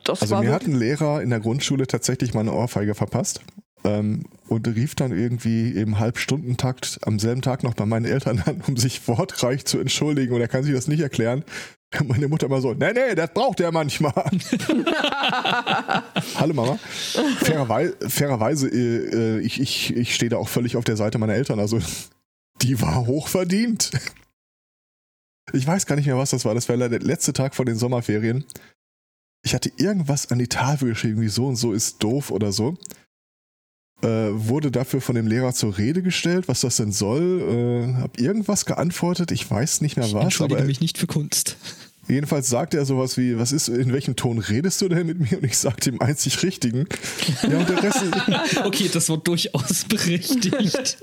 [0.03, 3.41] das Also war mir hat ein Lehrer in der Grundschule tatsächlich mal eine Ohrfeige verpasst
[3.83, 8.61] ähm, und rief dann irgendwie im Halbstundentakt am selben Tag noch bei meinen Eltern an,
[8.67, 11.43] um sich wortreich zu entschuldigen und er kann sich das nicht erklären.
[12.07, 14.13] Meine Mutter immer so, nee, nee, das braucht er manchmal.
[16.35, 16.77] Hallo Mama.
[17.39, 21.33] Fairerweise, fairerweise äh, äh, ich, ich, ich stehe da auch völlig auf der Seite meiner
[21.33, 21.59] Eltern.
[21.59, 21.79] Also
[22.61, 23.91] die war hochverdient.
[25.53, 26.53] Ich weiß gar nicht mehr, was das war.
[26.53, 28.45] Das war der letzte Tag von den Sommerferien.
[29.43, 32.77] Ich hatte irgendwas an die Tafel geschrieben, wie so und so ist doof oder so.
[34.01, 37.91] Äh, wurde dafür von dem Lehrer zur Rede gestellt, was das denn soll.
[37.97, 41.07] Äh, hab irgendwas geantwortet, ich weiß nicht mehr Ich was, entschuldige aber mich nicht für
[41.07, 41.57] Kunst.
[42.07, 45.37] jedenfalls sagte er sowas wie, was ist, in welchem Ton redest du denn mit mir?
[45.39, 46.87] Und ich sagte im einzig richtigen.
[47.43, 48.03] Ja, und der Rest,
[48.63, 50.97] Okay, das war durchaus berechtigt.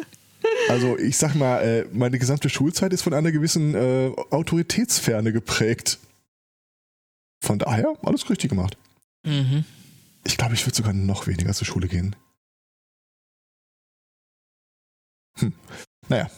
[0.70, 5.98] also ich sag mal, äh, meine gesamte Schulzeit ist von einer gewissen äh, Autoritätsferne geprägt.
[7.42, 8.78] Von daher, alles richtig gemacht.
[9.26, 9.64] mhm.
[10.26, 12.16] Ich glaube, ich würde sogar noch weniger zur Schule gehen.
[15.38, 15.52] Hm.
[16.08, 16.28] Naja,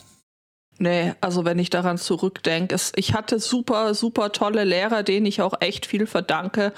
[0.79, 5.55] Nee, also wenn ich daran zurückdenke, ich hatte super, super tolle Lehrer, denen ich auch
[5.61, 6.73] echt viel verdanke.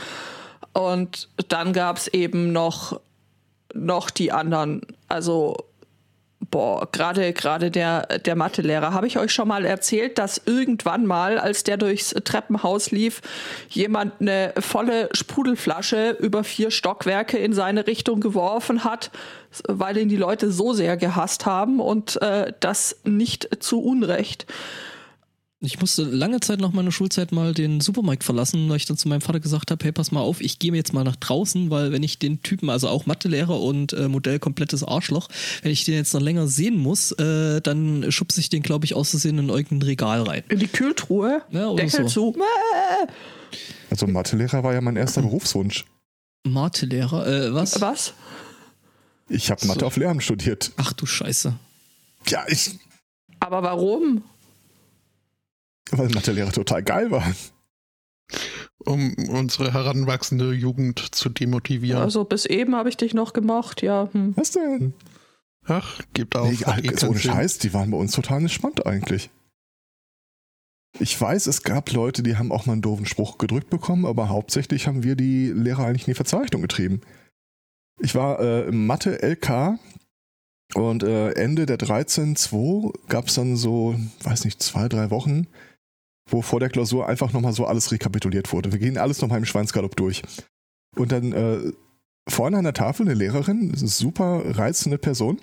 [0.72, 2.98] Und dann gab es eben noch,
[3.74, 4.80] noch die anderen.
[5.08, 5.66] Also,
[6.40, 8.92] boah, gerade gerade der, der Mathelehrer.
[8.92, 13.20] Habe ich euch schon mal erzählt, dass irgendwann mal, als der durchs Treppenhaus lief,
[13.68, 19.10] jemand eine volle Sprudelflasche über vier Stockwerke in seine Richtung geworfen hat,
[19.68, 24.46] weil ihn die Leute so sehr gehasst haben und äh, das nicht zu Unrecht.
[25.62, 29.08] Ich musste lange Zeit nach meiner Schulzeit mal den Supermarkt verlassen, weil ich dann zu
[29.08, 31.92] meinem Vater gesagt habe, hey, pass mal auf, ich gehe jetzt mal nach draußen, weil
[31.92, 35.28] wenn ich den Typen, also auch Mathelehrer und äh, Modell komplettes Arschloch,
[35.62, 38.94] wenn ich den jetzt noch länger sehen muss, äh, dann schubse ich den, glaube ich,
[38.94, 40.44] aus Versehen in irgendein Regal rein.
[40.48, 42.32] In die Kühltruhe, Ja, oder Deckel so.
[42.32, 42.38] zu.
[43.90, 45.84] also Mathelehrer war ja mein erster Berufswunsch.
[46.44, 47.78] Mathelehrer, äh, was?
[47.82, 48.14] Was?
[49.28, 49.86] Ich habe Mathe So.
[49.88, 50.72] auf Lehramt studiert.
[50.78, 51.52] Ach du Scheiße.
[52.28, 52.78] Ja, ich,
[53.40, 54.22] Aber warum?
[55.98, 57.24] weil Mathelehrer total geil war.
[58.78, 62.00] Um unsere heranwachsende Jugend zu demotivieren.
[62.00, 64.08] Also bis eben habe ich dich noch gemocht, ja.
[64.12, 64.34] Hm.
[64.36, 64.94] Was denn?
[65.66, 66.48] Ach, gibt auch.
[66.48, 67.18] Nee, hat eh ohne.
[67.18, 69.30] Scheiß, die waren bei uns total entspannt eigentlich.
[70.98, 74.28] Ich weiß, es gab Leute, die haben auch mal einen doofen Spruch gedrückt bekommen, aber
[74.28, 77.00] hauptsächlich haben wir die Lehrer eigentlich in die Verzeichnung getrieben.
[78.00, 79.78] Ich war äh, im Mathe-LK
[80.74, 85.46] und äh, Ende der 13.2 gab es dann so, weiß nicht, zwei, drei Wochen,
[86.30, 88.72] wo vor der Klausur einfach nochmal so alles rekapituliert wurde.
[88.72, 90.22] Wir gehen alles nochmal im Schweinsgalopp durch.
[90.96, 91.72] Und dann äh,
[92.28, 95.40] vorne an der Tafel eine Lehrerin, eine super reizende Person,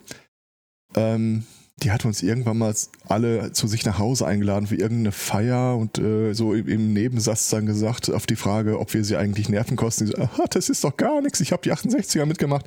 [0.95, 1.43] ähm,
[1.83, 2.73] die hat uns irgendwann mal
[3.07, 7.49] alle zu sich nach Hause eingeladen für irgendeine Feier und äh, so im, im Nebensatz
[7.49, 10.07] dann gesagt auf die Frage, ob wir sie eigentlich nerven kosten.
[10.07, 12.65] So, "Aha, das ist doch gar nichts, ich habe die 68er mitgemacht.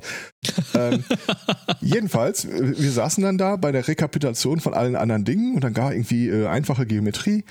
[0.75, 1.03] ähm,
[1.81, 5.91] jedenfalls, wir saßen dann da bei der Rekapitulation von allen anderen Dingen und dann gar
[5.91, 7.43] irgendwie äh, einfache Geometrie.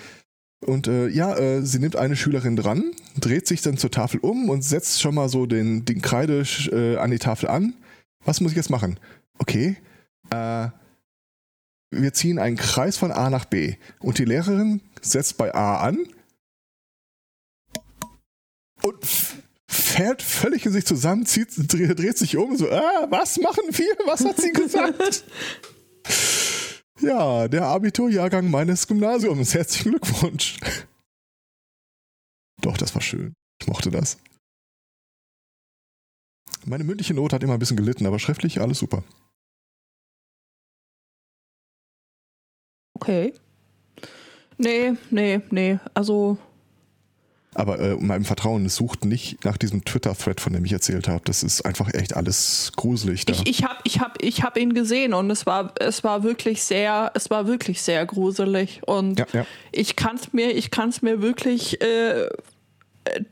[0.67, 4.51] Und äh, ja, äh, sie nimmt eine Schülerin dran, dreht sich dann zur Tafel um
[4.51, 7.75] und setzt schon mal so den, den Kreide äh, an die Tafel an.
[8.25, 9.01] Was muss ich jetzt machen?
[9.39, 9.77] Okay,
[10.31, 10.69] äh,
[11.91, 13.77] wir ziehen einen Kreis von A nach B.
[14.01, 16.07] Und die Lehrerin setzt bei A an
[18.83, 18.99] und
[19.67, 23.97] fährt völlig in sich zusammen, zieht, dreht, dreht sich um, so, ah, was machen wir?
[24.05, 25.25] Was hat sie gesagt?
[27.03, 29.55] ja, der Abiturjahrgang meines Gymnasiums.
[29.55, 30.59] Herzlichen Glückwunsch.
[32.61, 33.35] Doch, das war schön.
[33.61, 34.19] Ich mochte das.
[36.67, 39.03] Meine mündliche Note hat immer ein bisschen gelitten, aber schriftlich alles super.
[42.95, 43.33] Okay.
[44.59, 45.79] Nee, nee, nee.
[45.95, 46.37] Also,
[47.55, 51.23] Aber äh, meinem Vertrauen, es sucht nicht nach diesem Twitter-Thread, von dem ich erzählt habe.
[51.25, 53.33] Das ist einfach echt alles gruselig da.
[53.33, 56.63] ich, ich habe ich hab, ich hab ihn gesehen und es war, es war wirklich
[56.63, 58.83] sehr, es war wirklich sehr gruselig.
[58.87, 59.47] Und ja, ja.
[59.73, 62.29] ich kann es mir, ich kann's mir wirklich äh,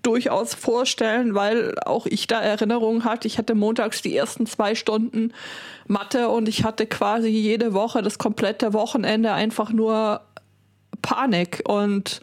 [0.02, 3.28] durchaus vorstellen, weil auch ich da Erinnerungen hatte.
[3.28, 5.33] Ich hatte montags die ersten zwei Stunden
[5.87, 10.22] Mathe und ich hatte quasi jede Woche das komplette Wochenende einfach nur
[11.02, 12.20] Panik und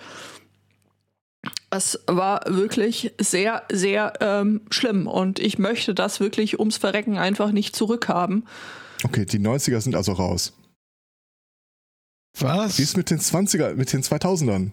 [1.76, 7.52] Das war wirklich sehr, sehr ähm, schlimm und ich möchte das wirklich ums Verrecken einfach
[7.52, 8.48] nicht zurückhaben.
[9.04, 10.54] Okay, die 90er sind also raus.
[12.40, 12.78] Was?
[12.78, 14.72] Wie ist mit den 20er, mit den 2000ern?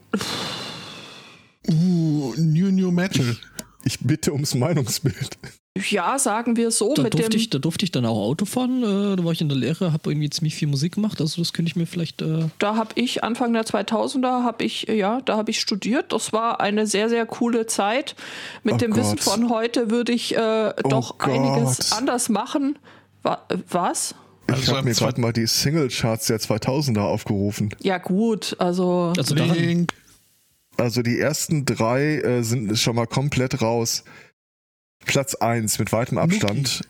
[1.68, 3.36] Uh, New New Metal.
[3.82, 5.38] Ich bitte ums Meinungsbild.
[5.88, 6.92] Ja, sagen wir so.
[6.94, 8.82] Da mit durfte, dem, ich, da durfte ich dann auch Auto fahren.
[8.82, 11.18] Äh, da war ich in der Lehre, habe irgendwie ziemlich viel Musik gemacht.
[11.20, 12.20] Also das könnte ich mir vielleicht.
[12.20, 16.12] Äh, da habe ich Anfang der 2000er habe ich ja, da habe ich studiert.
[16.12, 18.16] Das war eine sehr sehr coole Zeit.
[18.64, 19.20] Mit Oh dem Wissen Gott.
[19.20, 21.98] von heute würde ich äh, Oh doch einiges Gott.
[21.98, 22.78] anders machen.
[23.22, 23.38] Wa
[23.70, 24.14] was?
[24.48, 27.74] Ich Also habe mir gerade mal die Singlecharts der 2000er aufgerufen.
[27.80, 29.34] Ja gut, also also.
[30.76, 34.04] Also die ersten drei äh, sind schon mal komplett raus.
[35.04, 36.82] Platz 1 mit weitem Abstand.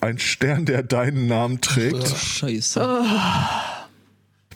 [0.00, 2.08] Ein Stern, der deinen Namen trägt.
[2.08, 2.80] Scheiße.
[2.82, 3.86] Ah.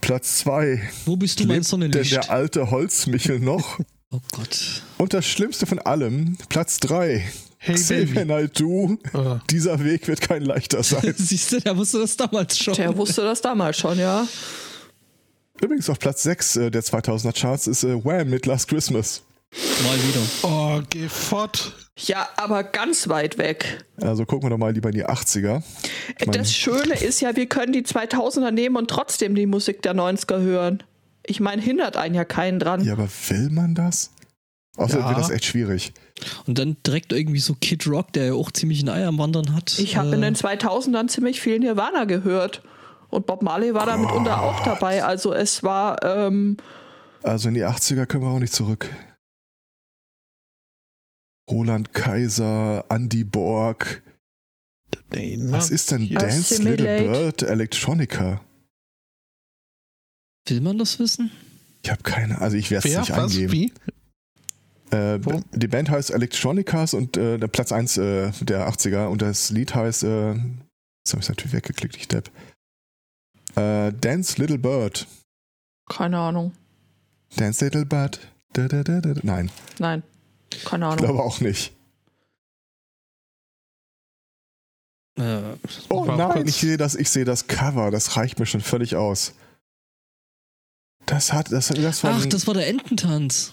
[0.00, 0.82] Platz 2.
[1.06, 2.12] Wo bist du, mein Lebt denn Sonnenlicht?
[2.12, 3.78] der alte Holzmichel noch?
[4.10, 4.82] Oh Gott.
[4.98, 7.24] Und das Schlimmste von allem, Platz 3.
[7.58, 8.24] Hey Xavier Baby.
[8.26, 9.40] Naidoo, Ah.
[9.50, 11.12] dieser Weg wird kein leichter sein.
[11.18, 12.74] Siehst du, der wusste das damals schon.
[12.74, 14.24] der wusste das damals schon, ja.
[15.60, 19.22] Übrigens auf Platz 6 äh, der 2000er Charts ist äh, Wham mit Last Christmas.
[19.84, 20.20] Mal wieder.
[20.42, 21.72] Oh, geh fort.
[21.96, 23.84] Ja, aber ganz weit weg.
[24.00, 25.62] Also gucken wir doch mal lieber in die 80er.
[26.18, 29.94] Ich Das Schöne ist ja, wir können die 2000er nehmen und trotzdem die Musik der
[29.94, 30.82] 90er hören.
[31.24, 32.84] Ich meine, hindert einen ja keinen dran.
[32.84, 34.10] Ja, aber will man das?
[34.76, 35.08] Außerdem Ja.
[35.10, 35.92] wird das echt schwierig.
[36.46, 39.54] Und dann direkt irgendwie so Kid Rock, der ja auch ziemlich ein Ei am Wandern
[39.54, 39.78] hat.
[39.78, 42.62] Ich habe in Äh, den 2000ern ziemlich viel Nirvana gehört.
[43.08, 45.04] Und Bob Marley war da mitunter auch dabei.
[45.04, 46.56] Also es war, ähm,
[47.22, 48.90] Also in die 80er können wir auch nicht zurück.
[51.50, 54.02] Roland Kaiser, Andy Borg.
[55.10, 56.08] Was ist denn.
[56.08, 56.82] Dance Assimilate.
[56.82, 58.40] Little Bird Electronica?
[60.48, 61.30] Will man das wissen?
[61.82, 63.32] Ich habe keine, also ich werde es nicht Was?
[63.32, 63.52] eingeben.
[63.52, 63.72] Wie?
[64.90, 65.18] Äh,
[65.52, 69.74] die Band heißt Electronicas und äh, der Platz 1 äh, der 80er und das Lied
[69.74, 72.30] heißt, äh, jetzt habe ich natürlich weggeklickt, ich Depp.
[73.56, 75.06] Äh, Dance Little Bird.
[75.90, 76.52] keine Ahnung.
[77.36, 78.20] Dance Little Bird.
[78.52, 79.14] Da, da, da, da.
[79.22, 80.02] Nein, Nein,
[80.64, 81.04] keine ich Ahnung.
[81.04, 81.72] glaube auch nicht.
[85.16, 85.40] Äh,
[85.88, 89.34] Oh nein, ich sehe das, ich sehe das Cover, das reicht mir schon völlig aus.
[91.06, 93.52] Das hat, das, das war ach, das war der Ententanz.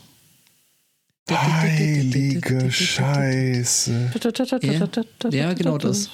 [1.29, 4.11] heilige Scheiße.
[5.31, 6.09] Ja, genau das.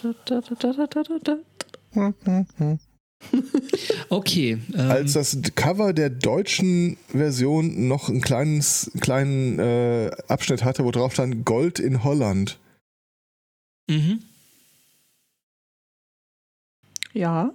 [4.10, 4.60] Okay.
[4.74, 10.92] Ähm, Als das Cover der deutschen Version noch einen kleines, kleinen äh, Abschnitt hatte, wo
[10.92, 12.58] drauf stand Gold in Holland.
[13.90, 14.20] mhm.
[17.14, 17.52] Ja.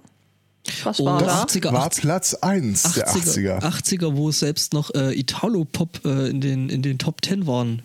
[0.83, 1.43] Was Oh, war das- da?
[1.43, 3.59] 80er, War 80er, Platz 1 der 80er.
[3.63, 7.81] 80er, wo es selbst noch äh, Italo-Pop äh, in, den, in den Top 10 waren.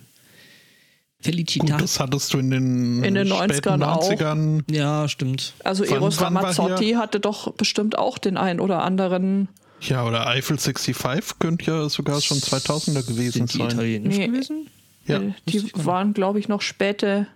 [1.19, 1.81] Gut, Felicitas.
[1.81, 3.53] das hattest du in den, In den späten
[3.83, 4.09] 90ern auch.
[4.11, 4.63] 90ern.
[4.73, 5.53] Ja, stimmt.
[5.65, 9.49] Also Wann- Eros wann Ramazzotti hatte doch bestimmt auch den ein oder anderen.
[9.81, 13.71] Ja, oder Eiffel 65 könnte ja sogar schon 2000er gewesen Sind die sein.
[13.71, 14.27] italienisch Nee.
[14.29, 14.71] gewesen?
[15.07, 15.19] Ja.
[15.21, 17.27] äh, die waren, glaube ich, noch späte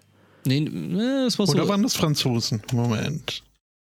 [0.45, 1.69] Nee, nee, das war Oder so.
[1.69, 2.63] waren das Franzosen?
[2.73, 3.43] Moment.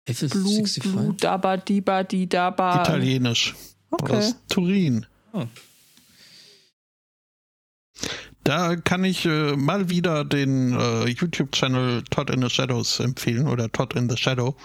[0.09, 0.81] FS65.
[0.83, 2.81] Blue, Blue, Daba, Diba, Di, Daba.
[2.81, 3.55] Italienisch.
[3.91, 4.13] Okay.
[4.17, 5.05] Aus Turin.
[5.33, 5.45] Ah.
[8.45, 13.71] Da kann ich äh, mal wieder den äh, YouTube-Channel Todd in the Shadows empfehlen oder
[13.71, 14.55] Todd in the Shadow,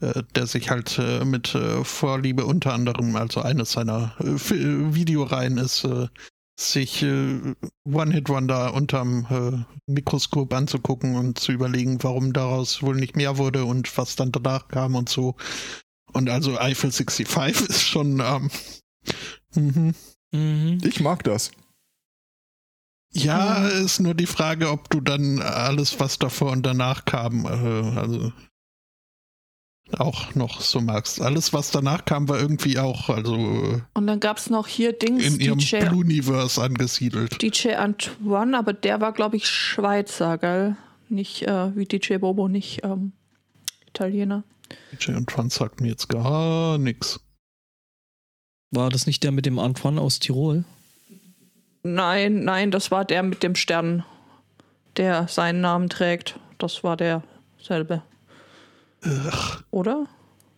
[0.00, 5.58] äh, der sich halt äh, mit äh, Vorliebe unter anderem, also eines seiner äh, Videoreihen
[5.58, 6.06] ist, äh,
[6.60, 13.36] sich äh, One-Hit-Wonder unterm äh, Mikroskop anzugucken und zu überlegen, warum daraus wohl nicht mehr
[13.36, 15.34] wurde und was dann danach kam und so.
[16.12, 18.50] Und also Eiffel 65 ist schon ähm,
[19.56, 19.94] mhm.
[20.30, 20.78] Mhm.
[20.84, 21.50] Ich mag das.
[23.14, 27.98] Ja, ist nur die Frage, ob du dann alles, was davor und danach kam, äh,
[27.98, 28.32] also
[29.98, 31.20] auch noch so magst.
[31.20, 34.92] Alles, was danach kam, war irgendwie auch also äh, Und dann gab es noch hier
[34.92, 37.40] Dings, in ihrem DJ, Bluniverse angesiedelt.
[37.40, 40.76] DJ Antoine, aber der war, glaube ich, Schweizer, gell?
[41.08, 43.12] Nicht äh, wie DJ Bobo, nicht ähm,
[43.86, 44.42] Italiener.
[44.92, 47.20] DJ Trans sagt mir jetzt gar nichts.
[48.70, 50.64] War das nicht der mit dem Antoine aus Tirol?
[51.86, 54.04] Nein, nein, das war der mit dem Stern,
[54.96, 56.40] der seinen Namen trägt.
[56.56, 58.02] Das war derselbe,
[59.04, 59.62] Ugh.
[59.70, 60.06] oder?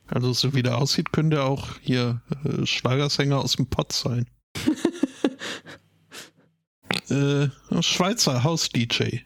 [0.06, 4.26] Also so wie der aussieht, könnte er auch hier äh, Schlagersänger aus dem Pott sein.
[7.10, 7.48] äh,
[7.82, 9.18] Schweizer Haus-DJ.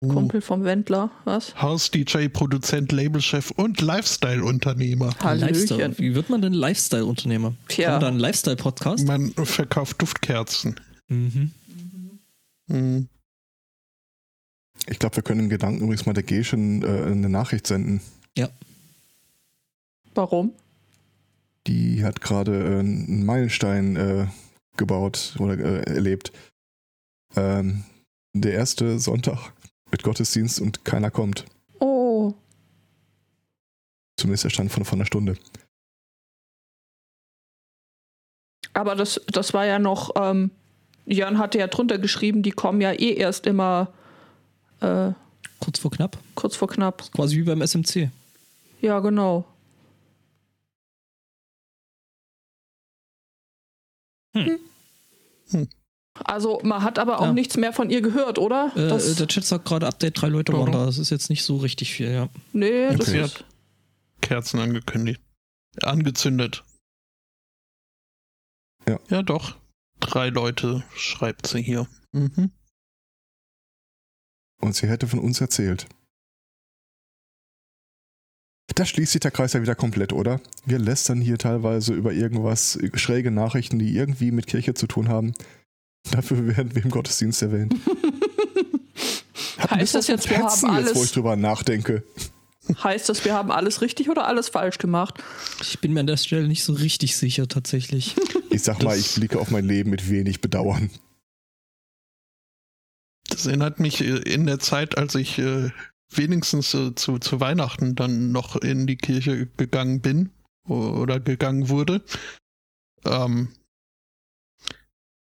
[0.00, 1.60] Uh, Kumpel vom Wendler, was?
[1.60, 5.12] Haus-DJ, Produzent, Labelchef und Lifestyle-Unternehmer.
[5.22, 5.98] Lifestyle.
[5.98, 7.54] Wie wird man denn Lifestyle-Unternehmer?
[7.66, 7.92] Tja.
[7.92, 9.06] Haben da einen Lifestyle-Podcast?
[9.06, 10.76] Man verkauft Duftkerzen.
[11.08, 11.50] Mhm.
[12.68, 13.08] Hm.
[14.86, 18.00] Ich glaube, wir können im Gedanken übrigens mal der Gesche äh, eine Nachricht senden.
[20.18, 20.52] Warum?
[21.68, 24.26] Die hat gerade äh, einen Meilenstein äh,
[24.76, 26.32] gebaut oder äh, erlebt.
[27.36, 27.84] Ähm,
[28.34, 29.52] der erste Sonntag
[29.90, 31.44] mit Gottesdienst und keiner kommt.
[31.80, 32.34] Oh,
[34.16, 35.36] Zumindest der Stand von, von einer Stunde.
[38.74, 40.50] aber das, das war ja noch, ähm,
[41.04, 43.92] Jörn hatte ja drunter geschrieben, die kommen ja eh erst immer
[44.80, 45.10] äh,
[45.58, 46.16] Kurz vor knapp.
[46.36, 47.10] kurz vor knapp.
[47.12, 48.10] Quasi wie beim SMC.
[48.80, 49.44] Ja, genau.
[54.36, 54.58] Hm.
[55.50, 55.68] Hm.
[56.24, 57.32] Also man hat aber auch Ja.
[57.32, 58.72] nichts mehr von ihr gehört, oder?
[58.76, 60.84] Äh, das, der Chat sagt gerade Update, drei Leute waren da.
[60.86, 62.28] Das ist jetzt nicht so richtig viel, ja.
[62.52, 63.22] nee, das Okay.
[63.22, 63.44] ist.
[64.20, 65.20] Kerzen angekündigt.
[65.82, 66.64] Angezündet.
[68.88, 68.98] Ja.
[69.10, 69.56] Ja, doch.
[70.00, 71.86] Drei Leute schreibt sie hier.
[72.12, 72.50] Mhm.
[74.60, 75.86] Und sie hätte von uns erzählt.
[78.74, 80.40] Da schließt sich der Kreis ja wieder komplett, oder?
[80.64, 85.32] Wir lästern hier teilweise über irgendwas, schräge Nachrichten, die irgendwie mit Kirche zu tun haben.
[86.10, 87.74] Dafür werden wir im Gottesdienst erwähnt.
[89.70, 92.04] Heißt das jetzt, wir haben Fetzen jetzt, wo alles- ich drüber nachdenke.
[92.84, 95.22] heißt das, wir haben alles richtig oder alles falsch gemacht?
[95.62, 98.14] Ich bin mir an der Stelle nicht so richtig sicher, tatsächlich.
[98.50, 100.90] Ich sag mal, ich blicke auf mein Leben mit wenig Bedauern.
[103.28, 105.70] Das erinnert mich äh, in der Zeit, als ich äh,
[106.10, 110.30] wenigstens äh, zu, zu Weihnachten dann noch in die Kirche gegangen bin
[110.66, 112.02] oder gegangen wurde.
[113.04, 113.52] Ähm,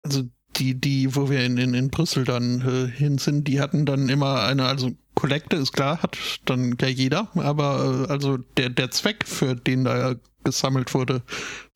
[0.04, 0.24] also
[0.60, 4.10] die, die, wo wir in, in, in Brüssel dann äh, hin sind, die hatten dann
[4.10, 8.92] immer eine, also Kollekte ist klar, hat dann ja jeder, aber äh, also der, der
[8.92, 11.22] Zweck, für den da gesammelt wurde,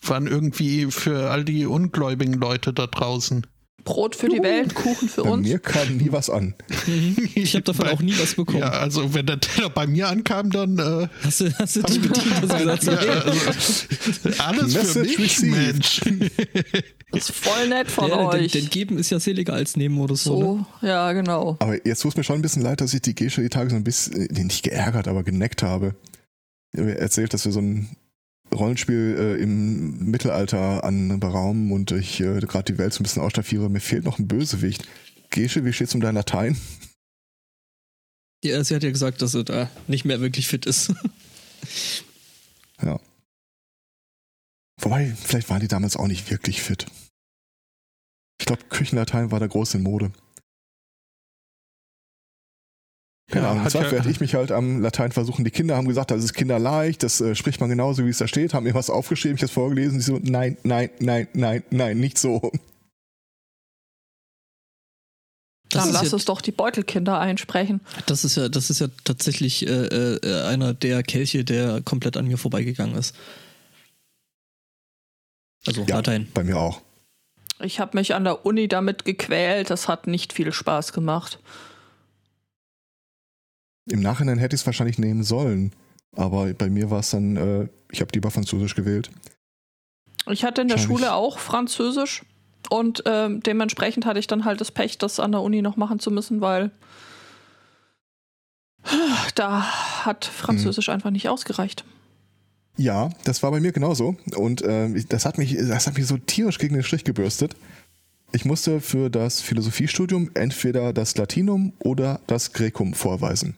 [0.02, 3.46] waren irgendwie für all die ungläubigen Leute da draußen.
[3.84, 5.46] Brot für die Welt, Kuchen für Bei uns.
[5.46, 6.56] mir kam nie was an.
[6.88, 7.18] Mhm.
[7.36, 8.60] ich habe davon Bei- auch nie was bekommen.
[8.60, 12.00] Ja, also wenn der Teller bei mir ankam, dann äh, Hast du, hast du dich
[12.00, 15.52] bedient, du gesagt ja, also, alles für Message mich, received.
[15.52, 16.02] Mensch.
[17.14, 18.52] Das ist voll nett von ja, denn, euch.
[18.52, 20.56] denn geben ist ja seliger als nehmen oder so.
[20.56, 20.66] Ne?
[20.82, 21.58] so, ja, genau.
[21.60, 23.70] Aber jetzt tut es mir schon ein bisschen leid, dass ich die Gesche die Tage
[23.70, 25.96] so ein bisschen, äh, nicht geärgert, aber geneckt habe.
[26.72, 27.96] Er erzählt, dass wir so ein
[28.54, 33.70] Rollenspiel äh, im Mittelalter anberaumen und ich äh, gerade die Welt so ein bisschen ausstaffiere.
[33.70, 34.88] Mir fehlt noch ein Bösewicht.
[35.30, 36.58] Gesche, wie steht's um dein Latein?
[38.44, 40.94] Ja, sie hat ja gesagt, dass sie da nicht mehr wirklich fit ist.
[42.82, 43.00] Ja.
[44.82, 46.86] Wobei, vielleicht waren die damals auch nicht wirklich fit.
[48.40, 50.12] Ich glaube, Küchenlatein war da groß in Mode.
[53.32, 55.46] Keine Ja, Ahnung, ja- werde ich mich halt am Latein versuchen.
[55.46, 58.28] Die Kinder haben gesagt, das ist kinderleicht, das äh, spricht man genauso, wie es da
[58.28, 61.64] steht, haben mir was aufgeschrieben, ich habe es vorgelesen, sie so, nein, nein, nein, nein,
[61.70, 62.52] nein, nicht so.
[65.70, 67.82] Das Dann lass ja- es doch die Beutelkinder einsprechen.
[68.06, 69.86] Das ist ja, das ist ja tatsächlich äh,
[70.18, 73.16] äh, einer der Kelche, der komplett an mir vorbeigegangen ist.
[75.66, 75.98] Also Ja.
[75.98, 76.28] Latein.
[76.34, 76.82] Bei mir auch.
[77.60, 79.70] Ich habe mich an der Uni damit gequält.
[79.70, 81.40] Das hat nicht viel Spaß gemacht.
[83.90, 85.74] Im Nachhinein hätte ich es wahrscheinlich nehmen sollen,
[86.16, 89.10] aber bei mir war es dann, äh, ich habe lieber Französisch gewählt.
[90.30, 92.24] Ich hatte in der Schule auch Französisch
[92.70, 96.00] und ähm, dementsprechend hatte ich dann halt das Pech, das an der Uni noch machen
[96.00, 96.72] zu müssen, weil
[99.36, 101.84] da hat Französisch einfach nicht ausgereicht.
[102.76, 104.16] Ja, das war bei mir genauso.
[104.36, 107.56] Und ich- das, hat mich, das hat mich so tierisch gegen den Strich gebürstet.
[108.32, 113.56] Ich musste für das Philosophiestudium entweder das Latinum oder das Gräkum vorweisen.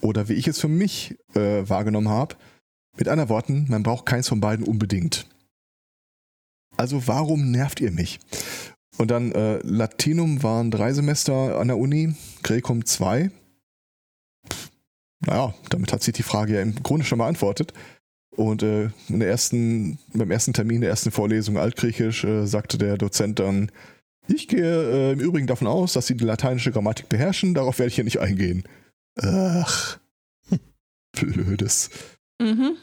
[0.00, 2.36] Oder wie ich es für mich äh, wahrgenommen habe,
[2.96, 5.26] mit anderen Worten, man braucht keins von beiden unbedingt.
[6.76, 8.20] Also warum nervt ihr mich?
[8.98, 13.32] Und dann äh, Latinum waren drei Semester an der Uni, Gräkum zwei.
[15.26, 17.72] Naja, damit hat sich die Frage ja im Grunde schon beantwortet.
[18.38, 22.96] Und äh, in der ersten, beim ersten Termin der ersten Vorlesung Altgriechisch äh, sagte der
[22.96, 23.72] Dozent dann,
[24.28, 27.88] ich gehe äh, im Übrigen davon aus, dass Sie die lateinische Grammatik beherrschen, darauf werde
[27.88, 28.62] ich hier nicht eingehen.
[29.20, 29.98] Ach,
[31.12, 31.90] blödes.
[32.40, 32.76] Mhm.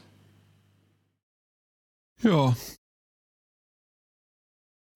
[2.22, 2.56] Ja,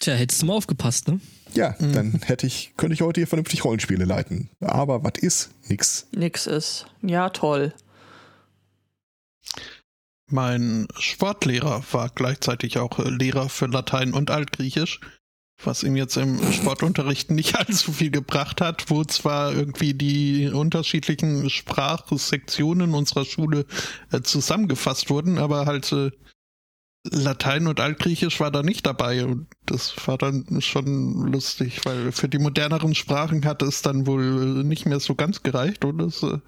[0.01, 1.19] Tja, hättest du mal aufgepasst, ne?
[1.53, 1.93] Ja, Mhm.
[1.93, 4.49] dann hätte ich, könnte ich heute hier vernünftig Rollenspiele leiten.
[4.61, 5.51] Aber was ist?
[5.67, 6.07] Nix.
[6.11, 6.85] Nix ist.
[7.01, 7.73] Ja, toll.
[10.31, 14.99] Mein Sportlehrer war gleichzeitig auch äh, Lehrer für Latein und Altgriechisch,
[15.63, 21.49] was ihm jetzt im Sportunterricht nicht allzu viel gebracht hat, wo zwar irgendwie die unterschiedlichen
[21.49, 23.65] Sprachsektionen unserer Schule
[24.11, 26.11] äh, zusammengefasst wurden, aber halt äh,
[27.03, 29.25] Latein und Altgriechisch war da nicht dabei.
[29.25, 34.63] Und das war dann schon lustig, weil für die moderneren Sprachen hatte es dann wohl
[34.63, 36.39] nicht mehr so ganz gereicht und es äh,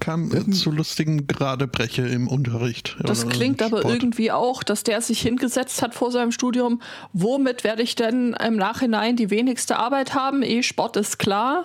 [0.00, 0.50] kam Ja.
[0.50, 2.96] zu lustigen Geradebreche im Unterricht.
[3.02, 6.80] Das klingt aber irgendwie auch, dass der sich hingesetzt hat vor seinem Studium.
[7.12, 10.42] Womit werde ich denn im Nachhinein die wenigste Arbeit haben?
[10.42, 11.64] E-Sport ist klar.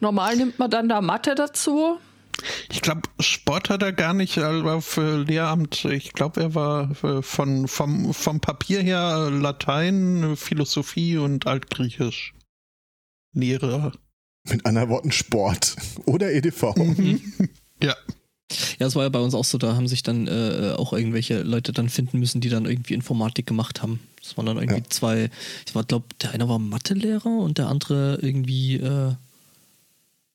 [0.00, 1.98] Normal nimmt man dann da Mathe dazu.
[2.70, 5.84] Ich glaube, Sport hat er gar nicht aber für Lehramt.
[5.84, 12.32] Ich glaube, er war äh, von, vom, vom Papier her Latein, Philosophie und Altgriechisch.
[13.34, 13.92] Lehrer.
[14.48, 15.76] Mit anderen Worten Sport
[16.06, 16.74] oder EDV.
[17.82, 17.94] Ja.
[18.80, 21.42] Ja, es war ja bei uns auch so, da haben sich dann äh, auch irgendwelche
[21.42, 24.00] Leute dann finden müssen, die dann irgendwie Informatik gemacht haben.
[24.20, 24.90] Das waren dann irgendwie Ja.
[24.90, 25.30] zwei,
[25.66, 29.12] ich war, glaube, der eine war Mathelehrer und der andere irgendwie äh,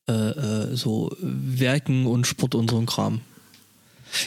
[0.08, 3.22] äh, äh, so Werken und Sport und so ein Kram.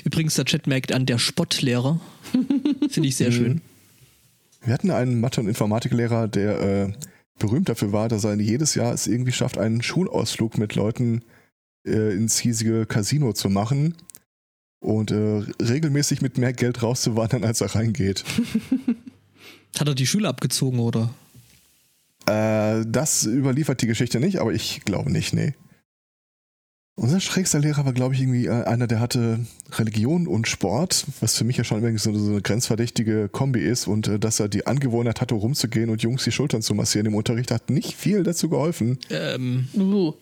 [0.05, 1.99] Übrigens, der Chat merkt an, der Spottlehrer.
[2.91, 3.63] Finde ich sehr schön.
[4.63, 6.93] Wir hatten einen Mathe- und Informatiklehrer, der äh,
[7.39, 11.38] berühmt dafür war, dass er jedes Jahr es irgendwie schafft, einen Schulausflug mit Leuten äh,
[11.89, 13.95] ins hiesige Casino zu machen
[14.81, 18.25] und äh, regelmäßig mit mehr Geld rauszuwandern, als er reingeht.
[19.79, 21.11] Hat er die Schule abgezogen oder?
[22.27, 25.55] Äh, das überliefert die Geschichte nicht, aber ich glaube nicht, nee.
[26.95, 31.37] Unser schrägster Lehrer war, glaube ich, irgendwie äh, einer, der hatte Religion und Sport, was
[31.37, 34.49] für mich ja schon irgendwie so, so eine grenzverdächtige Kombi ist und äh, dass er
[34.49, 38.25] die Angewohnheit hatte, rumzugehen und Jungs die Schultern zu massieren im Unterricht, hat nicht viel
[38.25, 38.99] dazu geholfen.
[39.11, 40.15] Ähm, Uh.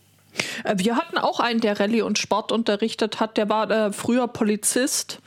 [0.64, 3.37] Äh, Wir hatten auch einen, der Rallye und Sport unterrichtet hat.
[3.37, 5.20] Der war äh, früher Polizist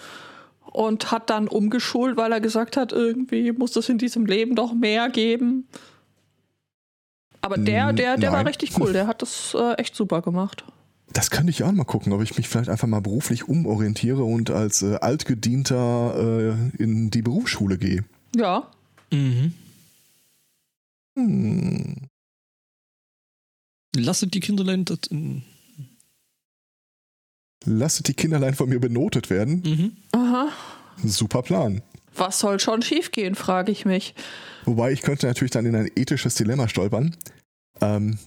[0.71, 4.73] und hat dann umgeschult, weil er gesagt hat, irgendwie muss es in diesem Leben doch
[4.73, 5.67] mehr geben.
[7.41, 8.93] Aber der, der, der war richtig cool.
[8.93, 10.65] Der hat das äh, echt super gemacht.
[11.11, 14.51] Das könnte ich auch mal gucken, ob ich mich vielleicht einfach mal beruflich umorientiere und
[14.51, 18.03] als äh, Altgedienter äh, in die Berufsschule gehe.
[18.35, 18.67] Ja.
[19.11, 19.53] mhm.
[21.15, 21.95] Hm.
[23.95, 24.85] Lasset die Kinderlein.
[24.85, 25.43] das- mhm.
[27.65, 29.61] Lasset die Kinderlein von mir benotet werden.
[29.65, 29.97] Mhm.
[30.11, 30.49] Aha.
[31.03, 31.81] Super Plan.
[32.15, 34.13] Was soll schon schiefgehen, frage ich mich.
[34.65, 37.15] Wobei ich könnte natürlich dann in ein ethisches Dilemma stolpern.
[37.81, 38.17] Ähm,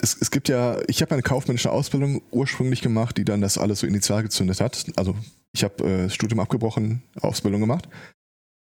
[0.00, 3.80] es, es gibt ja, ich habe eine kaufmännische Ausbildung ursprünglich gemacht, die dann das alles
[3.80, 4.86] so initial gezündet hat.
[4.96, 5.16] Also
[5.52, 7.88] ich habe äh, das Studium abgebrochen, Ausbildung gemacht.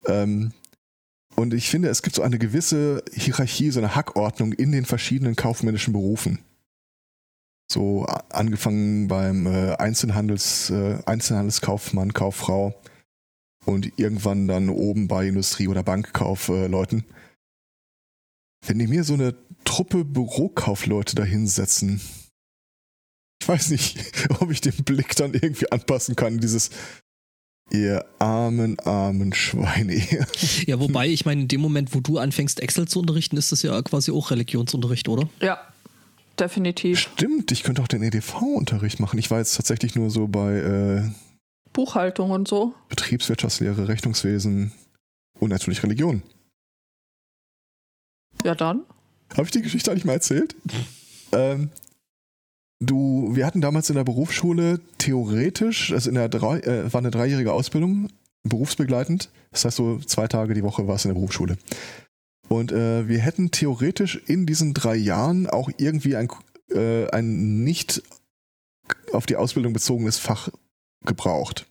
[0.07, 0.53] Ähm,
[1.37, 5.37] und ich finde, es gibt so eine gewisse Hierarchie, so eine Hackordnung in den verschiedenen
[5.37, 6.39] kaufmännischen Berufen.
[7.71, 12.81] So angefangen beim äh, Einzelhandels, äh, Einzelhandelskaufmann, Kauffrau
[13.67, 17.05] und irgendwann dann oben bei Industrie- oder Bankkaufleuten.
[18.65, 19.35] Wenn die mir so eine
[19.65, 22.01] Truppe Bürokaufleute da hinsetzen,
[23.43, 26.71] ich weiß nicht, ob ich den Blick dann irgendwie anpassen kann, dieses
[27.71, 30.03] ihr armen, armen Schweine.
[30.67, 33.63] Ja, wobei, ich meine, in dem Moment, wo du anfängst, Excel zu unterrichten, ist das
[33.63, 35.29] ja quasi auch Religionsunterricht, oder?
[35.41, 35.61] Ja,
[36.39, 36.99] definitiv.
[36.99, 39.19] Stimmt, ich könnte auch den EDV-Unterricht machen.
[39.19, 41.11] Ich war jetzt tatsächlich nur so bei äh,
[41.73, 42.75] Buchhaltung und so.
[42.89, 44.73] Betriebswirtschaftslehre, Rechnungswesen
[45.39, 46.23] und natürlich Religion.
[48.45, 48.83] Ja, dann.
[49.33, 50.55] Habe ich die Geschichte eigentlich mal erzählt?
[51.33, 51.71] ähm,
[52.81, 57.11] du, wir hatten damals in der Berufsschule theoretisch, also in der drei, äh, war eine
[57.11, 58.09] dreijährige Ausbildung,
[58.43, 59.31] berufsbegleitend.
[59.51, 61.57] Das heißt, so zwei Tage die Woche war es in der Berufsschule.
[62.49, 66.29] Und äh, wir hätten theoretisch in diesen drei Jahren auch irgendwie ein,
[66.71, 68.03] äh, ein nicht
[69.13, 70.51] auf die Ausbildung bezogenes Fach
[71.05, 71.67] gebraucht.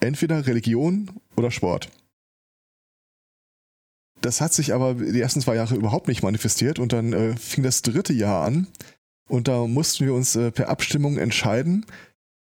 [0.00, 1.90] Entweder Religion oder Sport.
[4.20, 7.62] Das hat sich aber die ersten zwei Jahre überhaupt nicht manifestiert und dann äh, fing
[7.62, 8.66] das dritte Jahr an
[9.28, 11.86] und da mussten wir uns äh, per Abstimmung entscheiden.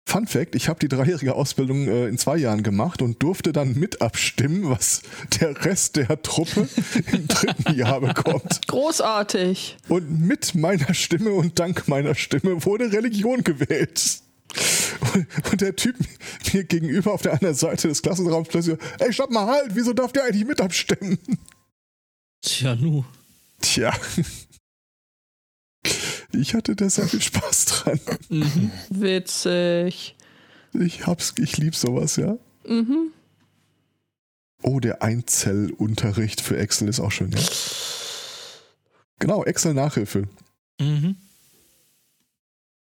[0.05, 3.73] Fun Fact, ich habe die dreijährige Ausbildung äh, in zwei Jahren gemacht und durfte dann
[3.73, 5.01] mit abstimmen, was
[5.39, 6.67] der Rest der Truppe
[7.11, 8.67] im dritten Jahr bekommt.
[8.67, 9.77] Großartig.
[9.88, 14.21] Und mit meiner Stimme und dank meiner Stimme wurde Religion gewählt.
[15.13, 15.95] Und, und der Typ
[16.53, 20.11] mir gegenüber auf der anderen Seite des Klassenraums plötzlich, ey, stopp mal halt, wieso darf
[20.11, 21.17] der eigentlich mit abstimmen?
[22.41, 23.05] Tja, nu.
[23.61, 23.93] Tja.
[26.34, 27.99] Ich hatte da sehr viel Spaß dran.
[28.29, 28.71] Mhm.
[28.89, 30.15] Witzig.
[30.73, 32.38] Ich hab's, ich lieb sowas, ja.
[32.67, 33.11] Mhm.
[34.63, 37.39] Oh, der Einzellunterricht für Excel ist auch schön, ja.
[39.19, 40.27] Genau, Excel-Nachhilfe.
[40.79, 41.17] Mhm.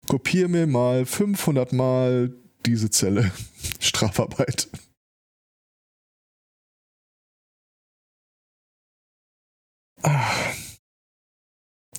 [0.07, 2.33] Kopier mir mal 500 Mal
[2.65, 3.31] diese Zelle.
[3.79, 4.69] Strafarbeit.
[10.03, 10.53] Ah.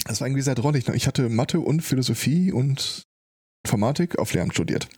[0.06, 0.86] Das war irgendwie sehr drollig.
[0.86, 0.94] ne?
[0.94, 3.02] Ich hatte Mathe und Philosophie und
[3.64, 4.88] Informatik auf Lehramt studiert.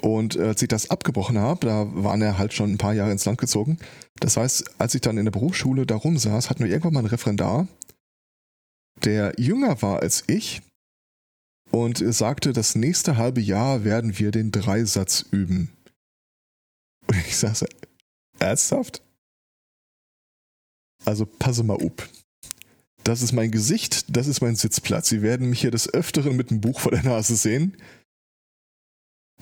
[0.00, 3.24] Und als ich das abgebrochen habe, da waren er halt schon ein paar Jahre ins
[3.24, 3.78] Land gezogen.
[4.20, 7.08] Das heißt, als ich dann in der Berufsschule da rumsaß, hatten wir irgendwann mal einen
[7.08, 7.66] Referendar,
[9.02, 10.62] der jünger war als ich
[11.70, 15.70] und sagte, das nächste halbe Jahr werden wir den Dreisatz üben.
[17.06, 17.64] Und ich saß,
[18.38, 19.02] ernsthaft?
[21.04, 22.08] Also passe mal up.
[23.08, 25.08] Das ist mein Gesicht, das ist mein Sitzplatz.
[25.08, 27.74] Sie werden mich hier des Öfteren mit einem Buch vor der Nase sehen.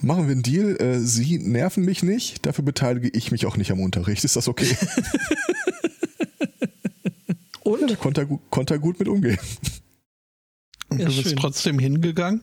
[0.00, 0.80] Machen wir einen Deal.
[0.80, 4.22] Äh, Sie nerven mich nicht, dafür beteilige ich mich auch nicht am Unterricht.
[4.22, 4.76] Ist das okay?
[7.64, 7.80] Und?
[7.80, 9.38] Ja, da konnte er, konnte er gut mit umgehen.
[10.88, 11.36] Und Ja, du bist schön.
[11.36, 12.42] trotzdem hingegangen?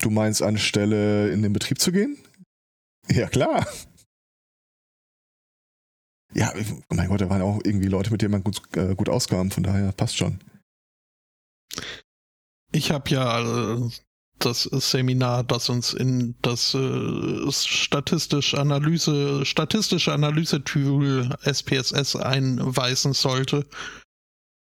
[0.00, 2.18] Du meinst, anstelle in den Betrieb zu gehen?
[3.08, 3.68] Ja, klar.
[6.34, 6.52] Ja,
[6.90, 9.62] mein Gott, da waren auch irgendwie Leute, mit denen man gut, äh, gut auskam, von
[9.62, 10.38] daher passt schon.
[12.72, 13.90] Ich habe ja äh,
[14.38, 23.66] das Seminar, das uns in das äh, statistisch Analyse, statistische Analyse-Tool SPSS einweisen sollte.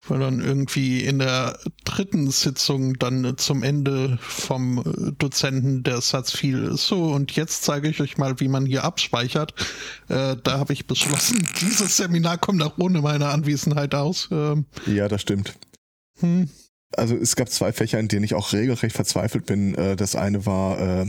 [0.06, 4.82] Weil dann irgendwie in der dritten Sitzung dann zum Ende vom
[5.18, 9.54] Dozenten der Satz fiel, so und jetzt zeige ich euch mal, wie man hier abspeichert.
[10.08, 14.28] Äh, da habe ich beschlossen, dieses Seminar kommt auch ohne meine Anwesenheit aus.
[14.30, 15.54] Ähm, Ja, das stimmt.
[16.20, 16.48] hm.
[16.96, 19.74] Also es gab zwei Fächer, in denen ich auch regelrecht verzweifelt bin.
[19.74, 21.06] Äh, Das eine war äh,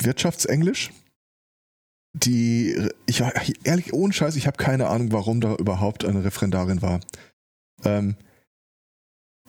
[0.00, 0.90] Wirtschaftsenglisch.
[2.14, 2.76] Die,
[3.06, 3.22] ich
[3.64, 7.00] ehrlich, ohne Scheiß, ich habe keine Ahnung, warum da überhaupt eine Referendarin war.
[7.84, 8.16] Ähm,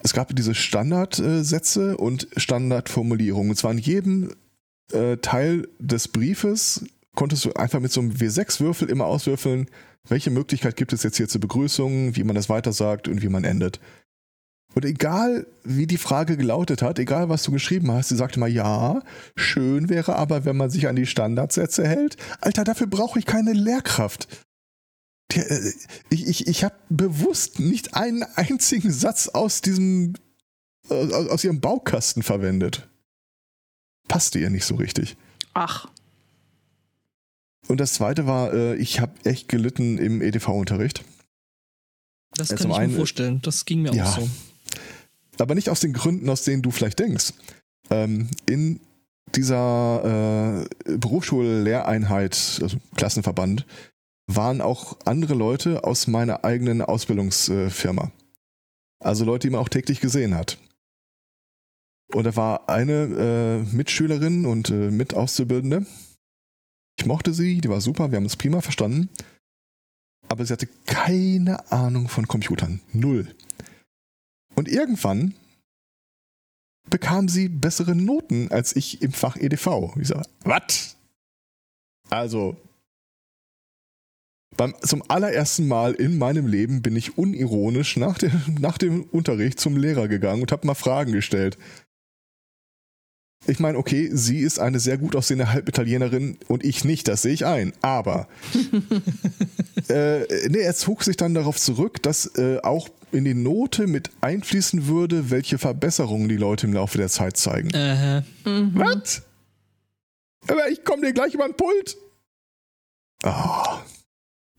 [0.02, 3.50] es gab diese Standardsätze und Standardformulierungen.
[3.50, 4.34] Und zwar in jedem
[4.92, 9.66] äh, Teil des Briefes konntest du einfach mit so einem W6-Würfel immer auswürfeln,
[10.08, 13.44] welche Möglichkeit gibt es jetzt hier zur Begrüßung, wie man das weitersagt und wie man
[13.44, 13.80] endet.
[14.74, 18.48] Und egal, wie die Frage gelautet hat, egal, was du geschrieben hast, sie sagte mal,
[18.48, 19.02] ja,
[19.34, 22.16] schön wäre aber, wenn man sich an die Standardsätze hält.
[22.40, 24.28] Alter, dafür brauche ich keine Lehrkraft.
[25.34, 25.72] Äh,
[26.10, 30.14] ich ich, ich habe bewusst nicht einen einzigen Satz aus diesem,
[30.88, 32.88] äh, aus aus ihrem Baukasten verwendet.
[34.08, 35.16] Passte ihr nicht so richtig.
[35.54, 35.88] Ach,
[37.66, 41.04] Und das zweite war, äh, ich habe echt gelitten im EDV-Unterricht.
[42.32, 43.42] Das kann zum ich einen, mir vorstellen.
[43.42, 44.04] Das ging mir ja.
[44.04, 44.30] auch so.
[45.38, 47.32] aber nicht aus den Gründen, aus denen du vielleicht denkst.
[47.90, 48.80] Ähm, in
[49.34, 53.66] dieser äh, Berufsschullehreinheit, also Klassenverband,
[54.28, 58.12] waren auch andere Leute aus meiner eigenen Ausbildungsfirma.
[59.00, 60.58] Also Leute, die man auch täglich gesehen hat.
[62.14, 65.86] Und da war eine äh, Mitschülerin und äh, Mitauszubildende.
[66.98, 69.08] Ich mochte sie, die war super, wir haben uns prima verstanden.
[70.28, 72.80] Aber sie hatte keine Ahnung von Computern.
[72.92, 73.34] Null.
[74.54, 75.34] Und irgendwann
[76.90, 79.96] bekam sie bessere Noten als ich im Fach EDV.
[80.00, 80.96] Ich sage, was?
[82.10, 82.56] Also,
[84.58, 89.58] beim, zum allerersten Mal in meinem Leben bin ich unironisch nach, der, nach dem Unterricht
[89.58, 91.56] zum Lehrer gegangen und habe mal Fragen gestellt.
[93.46, 97.32] Ich meine, okay, sie ist eine sehr gut aussehende Halbitalienerin und ich nicht, das sehe
[97.32, 97.72] ich ein.
[97.82, 98.28] Aber
[99.88, 104.10] äh, nee, er zog sich dann darauf zurück, dass äh, auch in die Note mit
[104.20, 107.70] einfließen würde, welche Verbesserungen die Leute im Laufe der Zeit zeigen.
[107.70, 108.72] Äh, mhm.
[108.74, 109.22] Was?
[110.48, 111.96] Aber ich komme dir gleich über den Pult.
[113.22, 113.82] Ah,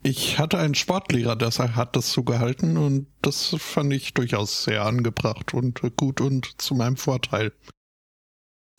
[0.10, 4.84] Ich hatte einen Sportlehrer, der hat das so gehalten und das fand ich durchaus sehr
[4.84, 7.52] angebracht und gut und zu meinem Vorteil.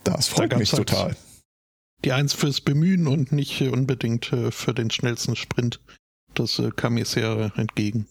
[0.02, 1.16] das freut Da mich halt- total.
[2.04, 5.80] Die Eins fürs Bemühen und nicht unbedingt äh, für den schnellsten Sprint.
[6.34, 8.08] Das äh, kam mir sehr entgegen.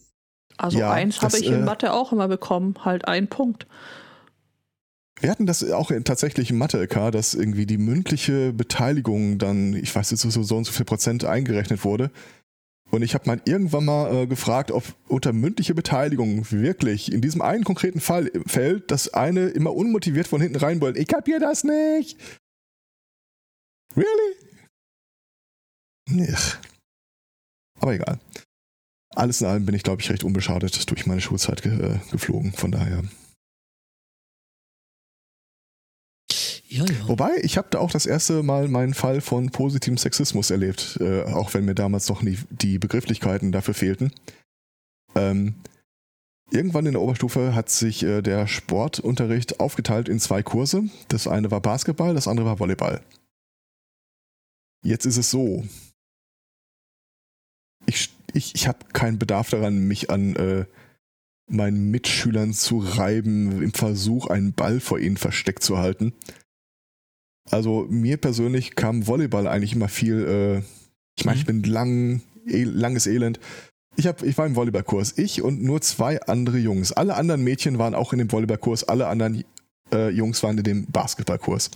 [0.56, 3.66] Also Ja, eins habe ich in äh, Mathe auch immer bekommen, halt ein Punkt.
[5.20, 9.94] Wir hatten das auch in, tatsächlich im Mathe-LK, dass irgendwie die mündliche Beteiligung dann, ich
[9.94, 12.10] weiß jetzt so, so und so viel Prozent eingerechnet wurde.
[12.90, 17.40] Und ich habe mal irgendwann mal äh, gefragt, ob unter mündliche Beteiligung wirklich in diesem
[17.40, 22.18] einen konkreten Fall fällt, dass eine immer unmotiviert von hinten reinbrüllt, ich kapier das nicht.
[23.96, 24.36] Really?
[26.10, 26.58] Nicht.
[27.78, 28.18] Aber egal.
[29.14, 32.52] Alles in allem bin ich, glaube ich, recht unbeschadet durch meine Schulzeit ge äh, geflogen.
[32.52, 33.02] Von daher.
[36.70, 37.08] Ja, ja.
[37.08, 41.24] Wobei, ich habe da auch das erste Mal meinen Fall von positivem Sexismus erlebt, äh,
[41.24, 44.12] auch wenn mir damals noch nie die Begrifflichkeiten dafür fehlten.
[45.16, 45.56] Ähm,
[46.52, 50.84] irgendwann in der Oberstufe hat sich äh, der Sportunterricht aufgeteilt in zwei Kurse.
[51.08, 53.02] Das eine war Basketball, das andere war Volleyball.
[54.84, 55.64] Jetzt ist es so.
[57.86, 60.66] Ich, ich, ich habe keinen Bedarf daran, mich an äh,
[61.48, 66.12] meinen Mitschülern zu reiben, im Versuch, einen Ball vor ihnen versteckt zu halten.
[67.48, 70.62] Also mir persönlich kam Volleyball eigentlich immer viel, äh,
[71.16, 73.40] ich meine, ich bin lang, eh, langes Elend.
[73.96, 76.92] Ich, hab, ich war im Volleyballkurs, ich und nur zwei andere Jungs.
[76.92, 79.44] Alle anderen Mädchen waren auch in dem Volleyballkurs, alle anderen
[79.92, 81.70] äh, Jungs waren in dem Basketballkurs.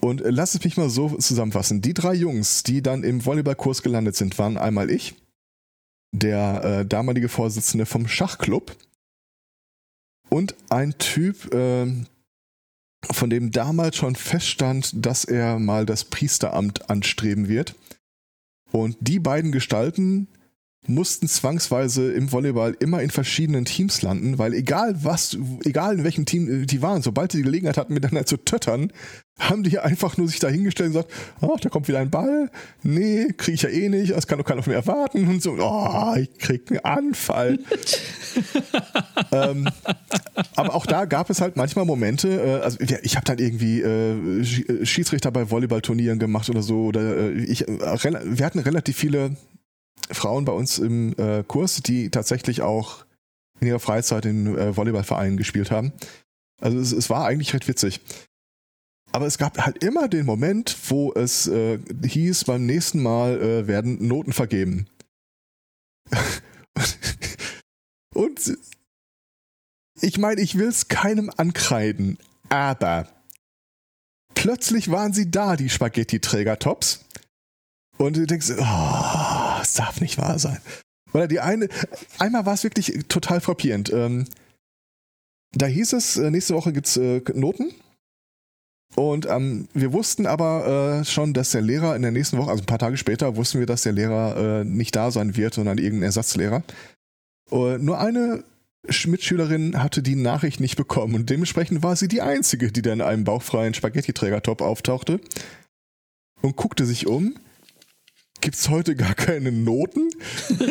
[0.00, 1.82] Und äh, lass es mich mal so zusammenfassen.
[1.82, 5.14] Die drei Jungs, die dann im Volleyballkurs gelandet sind, waren einmal ich,
[6.12, 8.76] der äh, damalige Vorsitzende vom Schachclub
[10.28, 11.86] und ein Typ, äh,
[13.10, 17.74] von dem damals schon feststand, dass er mal das Priesteramt anstreben wird.
[18.72, 20.28] Und die beiden Gestalten
[20.86, 26.24] mussten zwangsweise im Volleyball immer in verschiedenen Teams landen, weil egal was, egal in welchem
[26.24, 28.92] Team die waren, sobald sie die Gelegenheit hatten, miteinander zu töttern,
[29.40, 32.50] haben die einfach nur sich dahingestellt und gesagt, ach, da kommt wieder ein Ball,
[32.82, 35.56] nee, kriege ich ja eh nicht, das kann doch keiner von mir erwarten und so,
[35.58, 37.58] oh, ich krieg einen Anfall.
[39.32, 39.68] ähm,
[40.56, 44.84] aber auch da gab es halt manchmal Momente, äh, also ich habe dann irgendwie äh,
[44.84, 47.78] Schiedsrichter bei Volleyballturnieren gemacht oder so, oder äh, ich, äh,
[48.24, 49.36] wir hatten relativ viele
[50.10, 53.04] Frauen bei uns im äh, Kurs, die tatsächlich auch
[53.60, 55.92] in ihrer Freizeit in äh, Volleyballvereinen gespielt haben.
[56.60, 58.00] Also es, es, war eigentlich recht witzig.
[59.12, 63.66] Aber es gab halt immer den Moment, wo es äh, hieß, beim nächsten Mal äh,
[63.66, 64.86] werden Noten vergeben.
[68.14, 68.56] Und
[70.00, 73.08] ich meine, ich will es keinem ankreiden, aber
[74.34, 77.04] plötzlich waren sie da, die Spaghetti-Träger-Tops.
[77.98, 80.60] Und du denkst, oh, das darf nicht wahr sein.
[81.12, 81.68] Weil die eine,
[82.18, 83.92] einmal war es wirklich total frappierend.
[83.92, 84.26] Ähm,
[85.52, 87.74] da hieß es, äh, nächste Woche gibt's äh, Noten.
[88.96, 92.62] Und ähm, wir wussten aber äh, schon, dass der Lehrer in der nächsten Woche, also
[92.62, 95.78] ein paar Tage später, wussten wir, dass der Lehrer äh, nicht da sein wird, sondern
[95.78, 96.62] irgendein Ersatzlehrer.
[97.52, 98.44] Uh, nur eine
[99.06, 103.06] Mitschülerin hatte die Nachricht nicht bekommen und dementsprechend war sie die einzige, die dann in
[103.06, 105.20] einem bauchfreien Spaghetti-Träger-Top auftauchte
[106.42, 107.34] und guckte sich um
[108.40, 110.10] Gibt's heute gar keine Noten?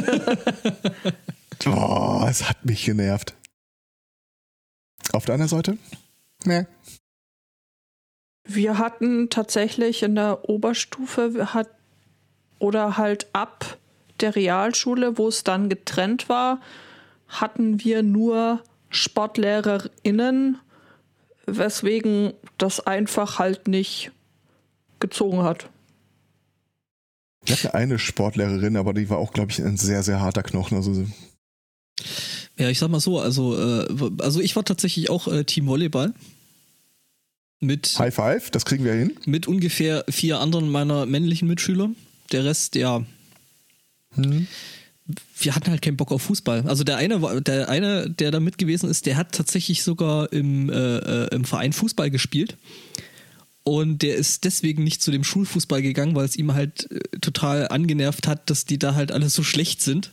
[1.63, 3.35] Boah, es hat mich genervt.
[5.11, 5.77] Auf deiner Seite?
[6.45, 6.65] Nee.
[8.51, 11.69] Wir hatten tatsächlich in der Oberstufe hat
[12.57, 13.77] oder halt ab
[14.21, 16.59] der Realschule, wo es dann getrennt war,
[17.27, 20.57] hatten wir nur SportlehrerInnen,
[21.45, 24.11] weswegen das einfach halt nicht
[24.99, 25.69] gezogen hat.
[27.45, 30.77] Ich hatte eine Sportlehrerin, aber die war auch, glaube ich, ein sehr, sehr harter Knochen.
[30.77, 31.05] Also
[32.57, 36.15] ja, ich sag mal so, also, äh, also ich war tatsächlich auch äh, Team Volleyball.
[37.59, 39.17] Mit, High Five, das kriegen wir hin.
[39.25, 41.89] Mit ungefähr vier anderen meiner männlichen Mitschüler.
[42.31, 43.03] Der Rest, ja.
[44.15, 44.47] Hm.
[45.37, 46.63] Wir hatten halt keinen Bock auf Fußball.
[46.67, 50.69] Also der eine, der eine, der da mit gewesen ist, der hat tatsächlich sogar im,
[50.69, 52.57] äh, äh im Verein Fußball gespielt.
[53.63, 57.67] Und der ist deswegen nicht zu dem Schulfußball gegangen, weil es ihm halt äh, total
[57.67, 60.11] angenervt hat, dass die da halt alle so schlecht sind.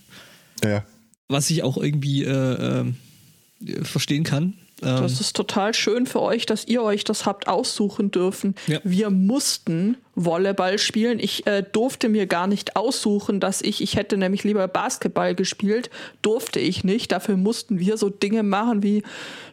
[0.65, 0.85] Ja.
[1.29, 4.55] Was ich auch irgendwie äh, äh, verstehen kann.
[4.83, 8.55] Ähm, das ist total schön für euch, dass ihr euch das habt aussuchen dürfen.
[8.66, 8.79] Ja.
[8.85, 11.18] Wir mussten Volleyball spielen.
[11.18, 15.89] Ich äh, durfte mir gar nicht aussuchen, dass ich, ich hätte nämlich lieber Basketball gespielt,
[16.20, 17.12] durfte ich nicht.
[17.12, 19.03] Dafür mussten wir so Dinge machen wie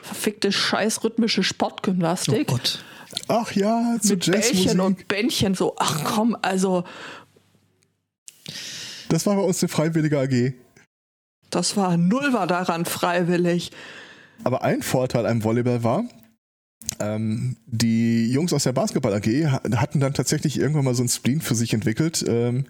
[0.01, 2.47] verfickte scheiß rhythmische Sportgymnastik.
[2.49, 2.83] Oh Gott.
[3.27, 5.75] Ach ja, zu Mit Bällchen und Bändchen so.
[5.77, 6.83] Ach komm, also.
[9.07, 10.53] Das war bei uns eine freiwillige AG.
[11.49, 13.71] Das war null war daran freiwillig.
[14.43, 16.05] Aber ein Vorteil am Volleyball war,
[16.99, 19.25] ähm, die Jungs aus der Basketball AG
[19.75, 22.23] hatten dann tatsächlich irgendwann mal so ein Spleen für sich entwickelt.
[22.27, 22.65] Ähm,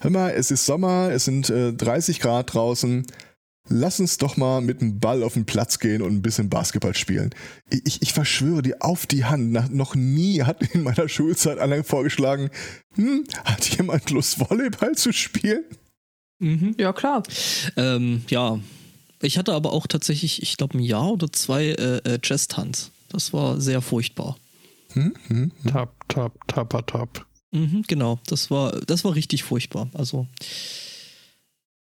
[0.00, 3.06] hör mal, es ist Sommer, es sind äh, 30 Grad draußen
[3.68, 6.94] lass uns doch mal mit dem Ball auf den Platz gehen und ein bisschen Basketball
[6.94, 7.34] spielen.
[7.70, 12.50] Ich, ich verschwöre dir auf die Hand, noch nie hat in meiner Schulzeit einer vorgeschlagen,
[12.94, 15.64] hm, hat jemand Lust, Volleyball zu spielen?
[16.40, 16.74] Mhm.
[16.78, 17.22] Ja, klar.
[17.76, 18.58] Ähm, ja,
[19.22, 22.90] ich hatte aber auch tatsächlich, ich glaube, ein Jahr oder zwei äh, äh, Jazz-Tanz.
[23.08, 24.36] Das war sehr furchtbar.
[24.92, 25.70] Hm, hm, hm.
[25.70, 27.26] Tap, tap, tapper, tap.
[27.50, 29.88] Mhm, genau, das war, das war richtig furchtbar.
[29.94, 30.26] Also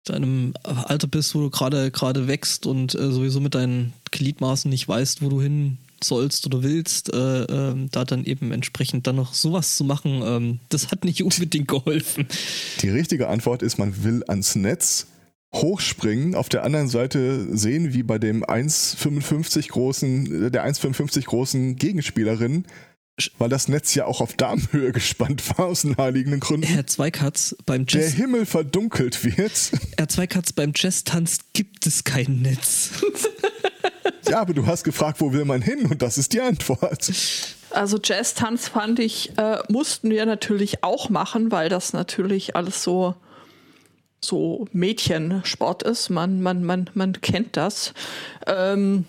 [0.04, 4.88] deinem Alter bist, wo du gerade gerade wächst und äh, sowieso mit deinen Gliedmaßen nicht
[4.88, 9.34] weißt, wo du hin sollst oder willst, äh, äh, da dann eben entsprechend dann noch
[9.34, 12.26] sowas zu machen, ähm, das hat nicht unbedingt geholfen.
[12.80, 15.06] Die richtige Antwort ist, man will ans Netz
[15.54, 22.64] hochspringen, auf der anderen Seite sehen, wie bei dem 1,55 großen, der 1,55 großen Gegenspielerin
[23.38, 26.66] weil das Netz ja auch auf Darmhöhe gespannt war, aus naheliegenden Gründen.
[26.66, 28.06] Herr Zweikatz, beim Jazz.
[28.06, 29.72] Der Himmel verdunkelt wird.
[29.96, 32.90] Herr Zweikatz, beim Jazz-Tanz gibt es kein Netz.
[34.28, 35.86] ja, aber du hast gefragt, wo will man hin?
[35.86, 37.12] Und das ist die Antwort.
[37.70, 43.14] Also Jazz-Tanz fand ich, äh, mussten wir natürlich auch machen, weil das natürlich alles so,
[44.24, 46.10] so Mädchensport ist.
[46.10, 47.92] Man, man, man, man kennt das.
[48.46, 49.06] Ähm,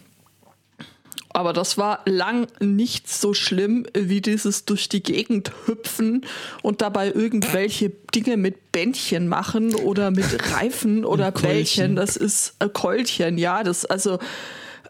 [1.33, 6.25] aber das war lang nicht so schlimm wie dieses durch die Gegend hüpfen
[6.61, 11.95] und dabei irgendwelche Dinge mit Bändchen machen oder mit Reifen oder Bällchen.
[11.95, 13.63] Das ist äh, Keulchen, ja.
[13.63, 14.19] Das also.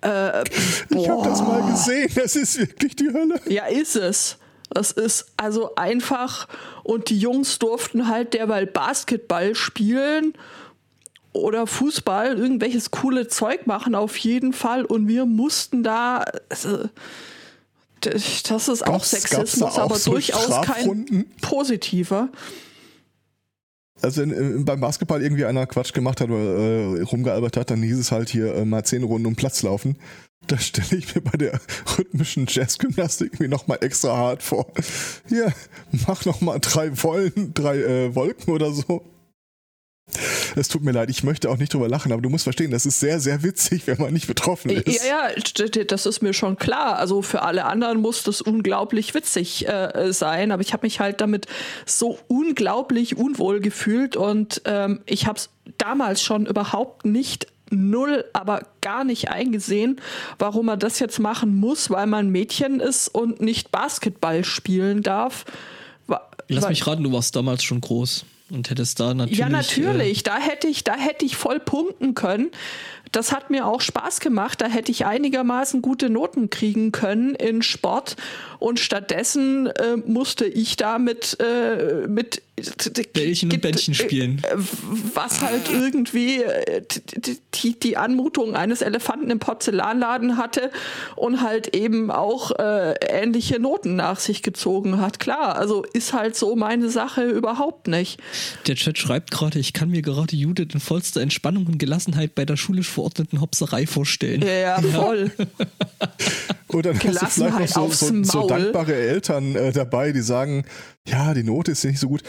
[0.01, 0.43] Äh,
[0.89, 2.11] ich habe das mal gesehen.
[2.15, 3.39] Das ist wirklich die Hölle.
[3.47, 4.37] Ja, ist es.
[4.73, 6.47] Das ist also einfach.
[6.83, 10.33] Und die Jungs durften halt derweil Basketball spielen
[11.31, 16.89] oder Fußball, irgendwelches coole Zeug machen auf jeden Fall und wir mussten da also,
[18.01, 22.29] das ist auch Gab's- Sexismus, da auch aber so durchaus kein positiver.
[24.01, 27.81] Also in, in, beim Basketball irgendwie einer Quatsch gemacht hat oder äh, rumgealbert hat, dann
[27.81, 29.97] hieß es halt hier äh, mal zehn Runden um Platz laufen.
[30.47, 31.59] Da stelle ich mir bei der
[31.97, 34.71] rhythmischen Jazzgymnastik irgendwie nochmal extra hart vor.
[35.27, 35.53] Hier,
[36.07, 39.03] mach nochmal drei Wollen, drei äh, Wolken oder so.
[40.55, 42.85] Es tut mir leid, ich möchte auch nicht drüber lachen, aber du musst verstehen, das
[42.85, 45.05] ist sehr, sehr witzig, wenn man nicht betroffen ist.
[45.05, 46.97] Ja, ja, das ist mir schon klar.
[46.97, 51.21] Also für alle anderen muss das unglaublich witzig äh, sein, aber ich habe mich halt
[51.21, 51.47] damit
[51.85, 58.67] so unglaublich unwohl gefühlt und ähm, ich habe es damals schon überhaupt nicht null, aber
[58.81, 59.99] gar nicht eingesehen,
[60.39, 65.45] warum man das jetzt machen muss, weil man Mädchen ist und nicht Basketball spielen darf.
[66.47, 69.39] Lass mich raten, du warst damals schon groß und hättest da natürlich.
[69.39, 70.23] ja, natürlich.
[70.23, 72.51] Da hätte ich, da hätte ich voll punkten können.
[73.11, 74.59] Das hat mir auch Spaß gemacht.
[74.61, 78.15] Da hätte ich einigermaßen gute Noten kriegen können in Sport.
[78.59, 82.41] Und stattdessen äh, musste ich da mit, äh, mit
[83.13, 84.41] Bällchen und Bändchen spielen.
[84.43, 84.55] äh,
[85.15, 86.83] was halt irgendwie äh,
[87.55, 90.71] die, die, Anmutung eines Elefanten im Porzellanladen hatte
[91.15, 95.19] und halt eben auch äh, ähnliche Noten nach sich gezogen hat.
[95.19, 98.19] Klar, also ist halt so meine Sache überhaupt nicht.
[98.67, 102.45] Der Chat schreibt gerade, ich kann mir gerade Judith in vollster Entspannung und Gelassenheit bei
[102.45, 104.43] der schulisch verordneten Hopserei vorstellen.
[104.43, 105.31] Ja, voll.
[106.73, 110.21] Und dann hast du vielleicht noch aufs so, so, so dankbare Eltern äh, dabei, die
[110.21, 110.65] sagen,
[111.07, 112.23] ja, die Note ist ja nicht so gut.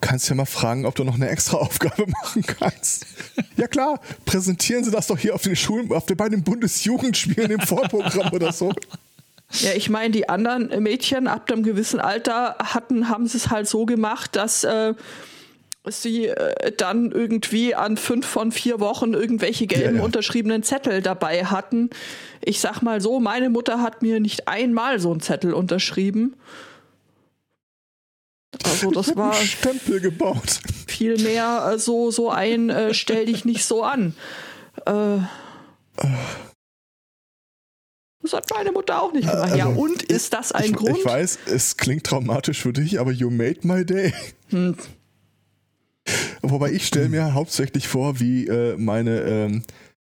[0.00, 3.06] Kannst ja mal fragen, ob du noch eine extra Aufgabe machen kannst.
[3.56, 7.50] ja klar, präsentieren Sie das doch hier auf den Schulen, auf den, bei den Bundesjugendspielen
[7.50, 8.72] im Vorprogramm oder so.
[9.50, 13.66] Ja, ich meine, die anderen Mädchen ab einem gewissen Alter hatten, haben sie es halt
[13.66, 14.94] so gemacht, dass äh,
[15.90, 20.04] sie äh, dann irgendwie an fünf von vier Wochen irgendwelche gelben Ja, ja.
[20.04, 21.90] unterschriebenen Zettel dabei hatten.
[22.44, 26.36] Ich sag mal so, meine Mutter hat mir nicht einmal so einen Zettel unterschrieben.
[28.64, 30.60] Also das war einen Stempel gebaut.
[30.86, 34.14] viel mehr äh, so, so ein, äh, stell dich nicht so an.
[34.86, 35.18] Äh,
[38.22, 39.54] das hat meine Mutter auch nicht gemacht.
[39.56, 40.98] ja, Also, und ist das ein ich, Grund?
[40.98, 44.12] Ich weiß, es klingt traumatisch für dich, aber you made my day.
[44.50, 44.76] Hm.
[46.42, 49.62] Wobei ich stelle mir hauptsächlich vor, wie äh, meine ähm,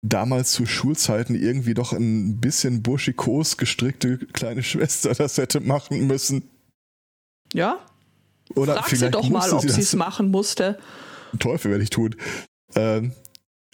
[0.02, 6.48] damals zu Schulzeiten irgendwie doch ein bisschen burschikos gestrickte kleine Schwester das hätte machen müssen.
[7.52, 7.78] Ja,
[8.54, 10.78] Oder frag sie doch mal, ob sie es machen musste.
[11.38, 12.14] Teufel werde ich tun.
[12.74, 13.12] Ähm,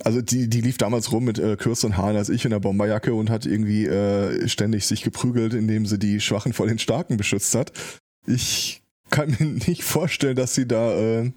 [0.02, 3.14] also die, die lief damals rum mit äh, kürzeren Haaren als ich in der Bomberjacke
[3.14, 7.54] und hat irgendwie äh, ständig sich geprügelt, indem sie die Schwachen vor den Starken beschützt
[7.54, 7.72] hat.
[8.26, 11.32] Ich kann mir nicht vorstellen, dass sie da äh,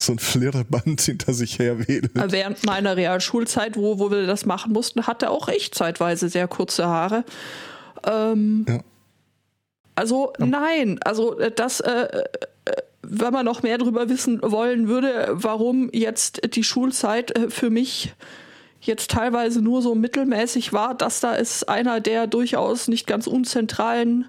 [0.00, 2.16] so ein Flirreband hinter sich her wedelt.
[2.16, 6.48] Äh, Während meiner Realschulzeit, wo, wo wir das machen mussten, hatte auch ich zeitweise sehr
[6.48, 7.24] kurze Haare.
[8.06, 8.80] Ähm, Ja.
[9.96, 12.24] Also nein, also äh, das, äh, äh,
[13.02, 18.14] wenn man noch mehr darüber wissen wollen würde, warum jetzt die Schulzeit äh, für mich
[18.80, 24.26] jetzt teilweise nur so mittelmäßig war, das da ist einer der durchaus nicht ganz unzentralen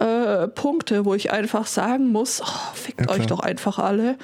[0.00, 4.18] äh, Punkte, wo ich einfach sagen muss, oh, fickt Ja, euch doch einfach alle.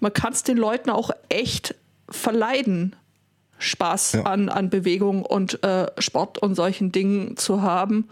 [0.00, 1.74] Man kann es den Leuten auch echt
[2.08, 2.94] verleiden,
[3.58, 4.22] Spaß Ja.
[4.24, 8.08] an, an Bewegung und äh, Sport und solchen Dingen zu haben.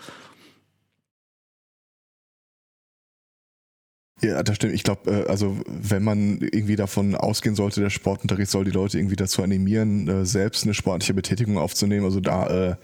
[4.23, 4.73] Ja, das stimmt.
[4.75, 8.99] Ich glaube, äh, also wenn man irgendwie davon ausgehen sollte, der Sportunterricht soll die Leute
[8.99, 12.05] irgendwie dazu animieren, äh, selbst eine sportliche Betätigung aufzunehmen.
[12.07, 12.77] Also da äh,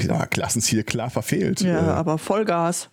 [0.00, 1.60] ja, Klassenziel klar verfehlt.
[1.60, 2.88] Ja, Äh, aber Vollgas.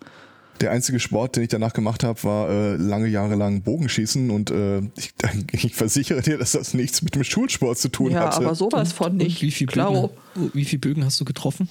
[0.62, 4.52] Der einzige Sport, den ich danach gemacht habe, war äh, lange Jahre lang Bogenschießen und
[4.52, 5.14] äh, ich,
[5.66, 8.38] ich versichere dir, dass das nichts mit dem Schulsport zu tun Ja, hatte.
[8.38, 9.42] aber sowas von Und nicht.
[9.42, 10.12] wie viel Klaro.
[10.36, 11.70] Bögen, wie viel Bögen hast du getroffen?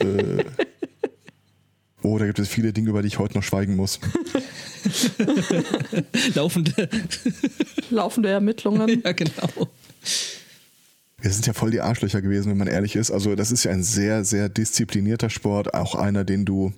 [0.00, 0.44] Äh,
[2.02, 4.00] oh, da gibt es viele Dinge, über die ich heute noch schweigen muss.
[6.34, 6.88] Laufende.
[7.90, 9.00] Laufende Ermittlungen.
[9.04, 9.68] ja, genau.
[11.20, 13.10] Wir sind ja voll die Arschlöcher gewesen, wenn man ehrlich ist.
[13.10, 16.72] Also das ist ja ein sehr, sehr disziplinierter Sport, auch einer, den du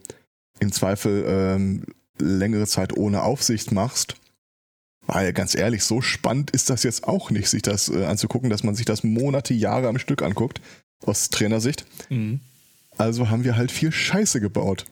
[0.58, 1.84] im Zweifel ähm,
[2.18, 4.16] längere Zeit ohne Aufsicht machst.
[5.06, 8.62] Weil ganz ehrlich, so spannend ist das jetzt auch nicht, sich das äh, anzugucken, dass
[8.62, 10.60] man sich das Monate, Jahre am Stück anguckt,
[11.04, 11.84] aus Trainersicht.
[12.08, 12.40] Mhm.
[12.98, 14.86] Also haben wir halt viel Scheiße gebaut.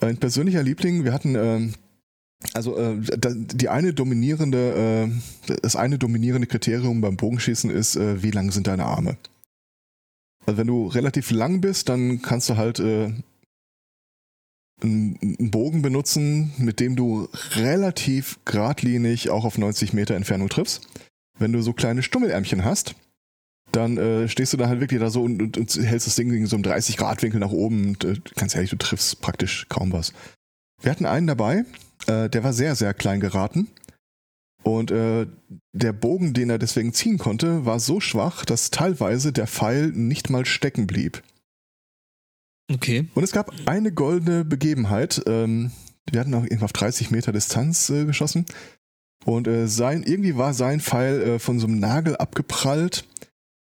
[0.00, 1.72] Ein persönlicher Liebling, wir hatten, äh,
[2.52, 5.08] also äh, die eine dominierende,
[5.48, 9.16] äh, das eine dominierende Kriterium beim Bogenschießen ist, äh, wie lang sind deine Arme.
[10.46, 13.12] Also wenn du relativ lang bist, dann kannst du halt äh,
[14.82, 20.86] einen Bogen benutzen, mit dem du relativ geradlinig auch auf 90 Meter Entfernung triffst.
[21.38, 22.94] Wenn du so kleine Stummelärmchen hast,
[23.72, 26.28] dann äh, stehst du da halt wirklich da so und, und, und hältst das Ding
[26.28, 29.66] gegen so einen 30 Grad Winkel nach oben und äh, ganz ehrlich, du triffst praktisch
[29.68, 30.12] kaum was.
[30.80, 31.64] Wir hatten einen dabei,
[32.08, 33.68] äh, der war sehr, sehr klein geraten.
[34.62, 35.26] Und äh,
[35.72, 40.30] der Bogen, den er deswegen ziehen konnte, war so schwach, dass teilweise der Pfeil nicht
[40.30, 41.22] mal stecken blieb.
[42.72, 43.06] Okay.
[43.14, 45.22] Und es gab eine goldene Begebenheit.
[45.26, 45.70] Ähm,
[46.10, 48.46] wir hatten auch auf 30 Meter Distanz äh, geschossen.
[49.26, 53.04] Und äh, sein, irgendwie war sein Pfeil äh, von so einem Nagel abgeprallt,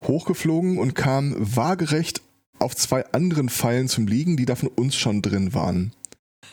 [0.06, 2.22] hochgeflogen und kam waagerecht
[2.60, 5.92] auf zwei anderen Pfeilen zum Liegen, die da von uns schon drin waren.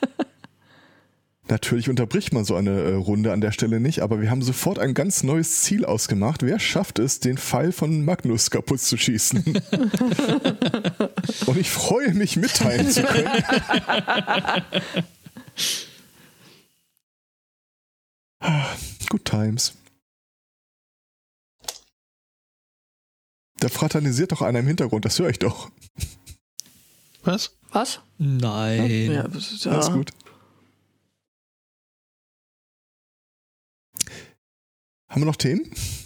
[1.51, 4.79] Natürlich unterbricht man so eine äh, Runde an der Stelle nicht, aber wir haben sofort
[4.79, 6.45] ein ganz neues Ziel ausgemacht.
[6.45, 9.43] Wer schafft es, den Pfeil von Magnus kaputt zu schießen?
[11.47, 13.43] Und ich freue mich, mitteilen zu können.
[19.09, 19.73] Good times.
[23.59, 25.73] Da fraternisiert doch einer im Hintergrund, das höre ich doch.
[27.25, 27.57] Was?
[27.73, 27.99] Was?
[28.19, 29.11] Nein.
[29.11, 29.73] Ja, ja.
[29.73, 30.13] Alles gut.
[35.11, 35.63] Haben wir noch Themen?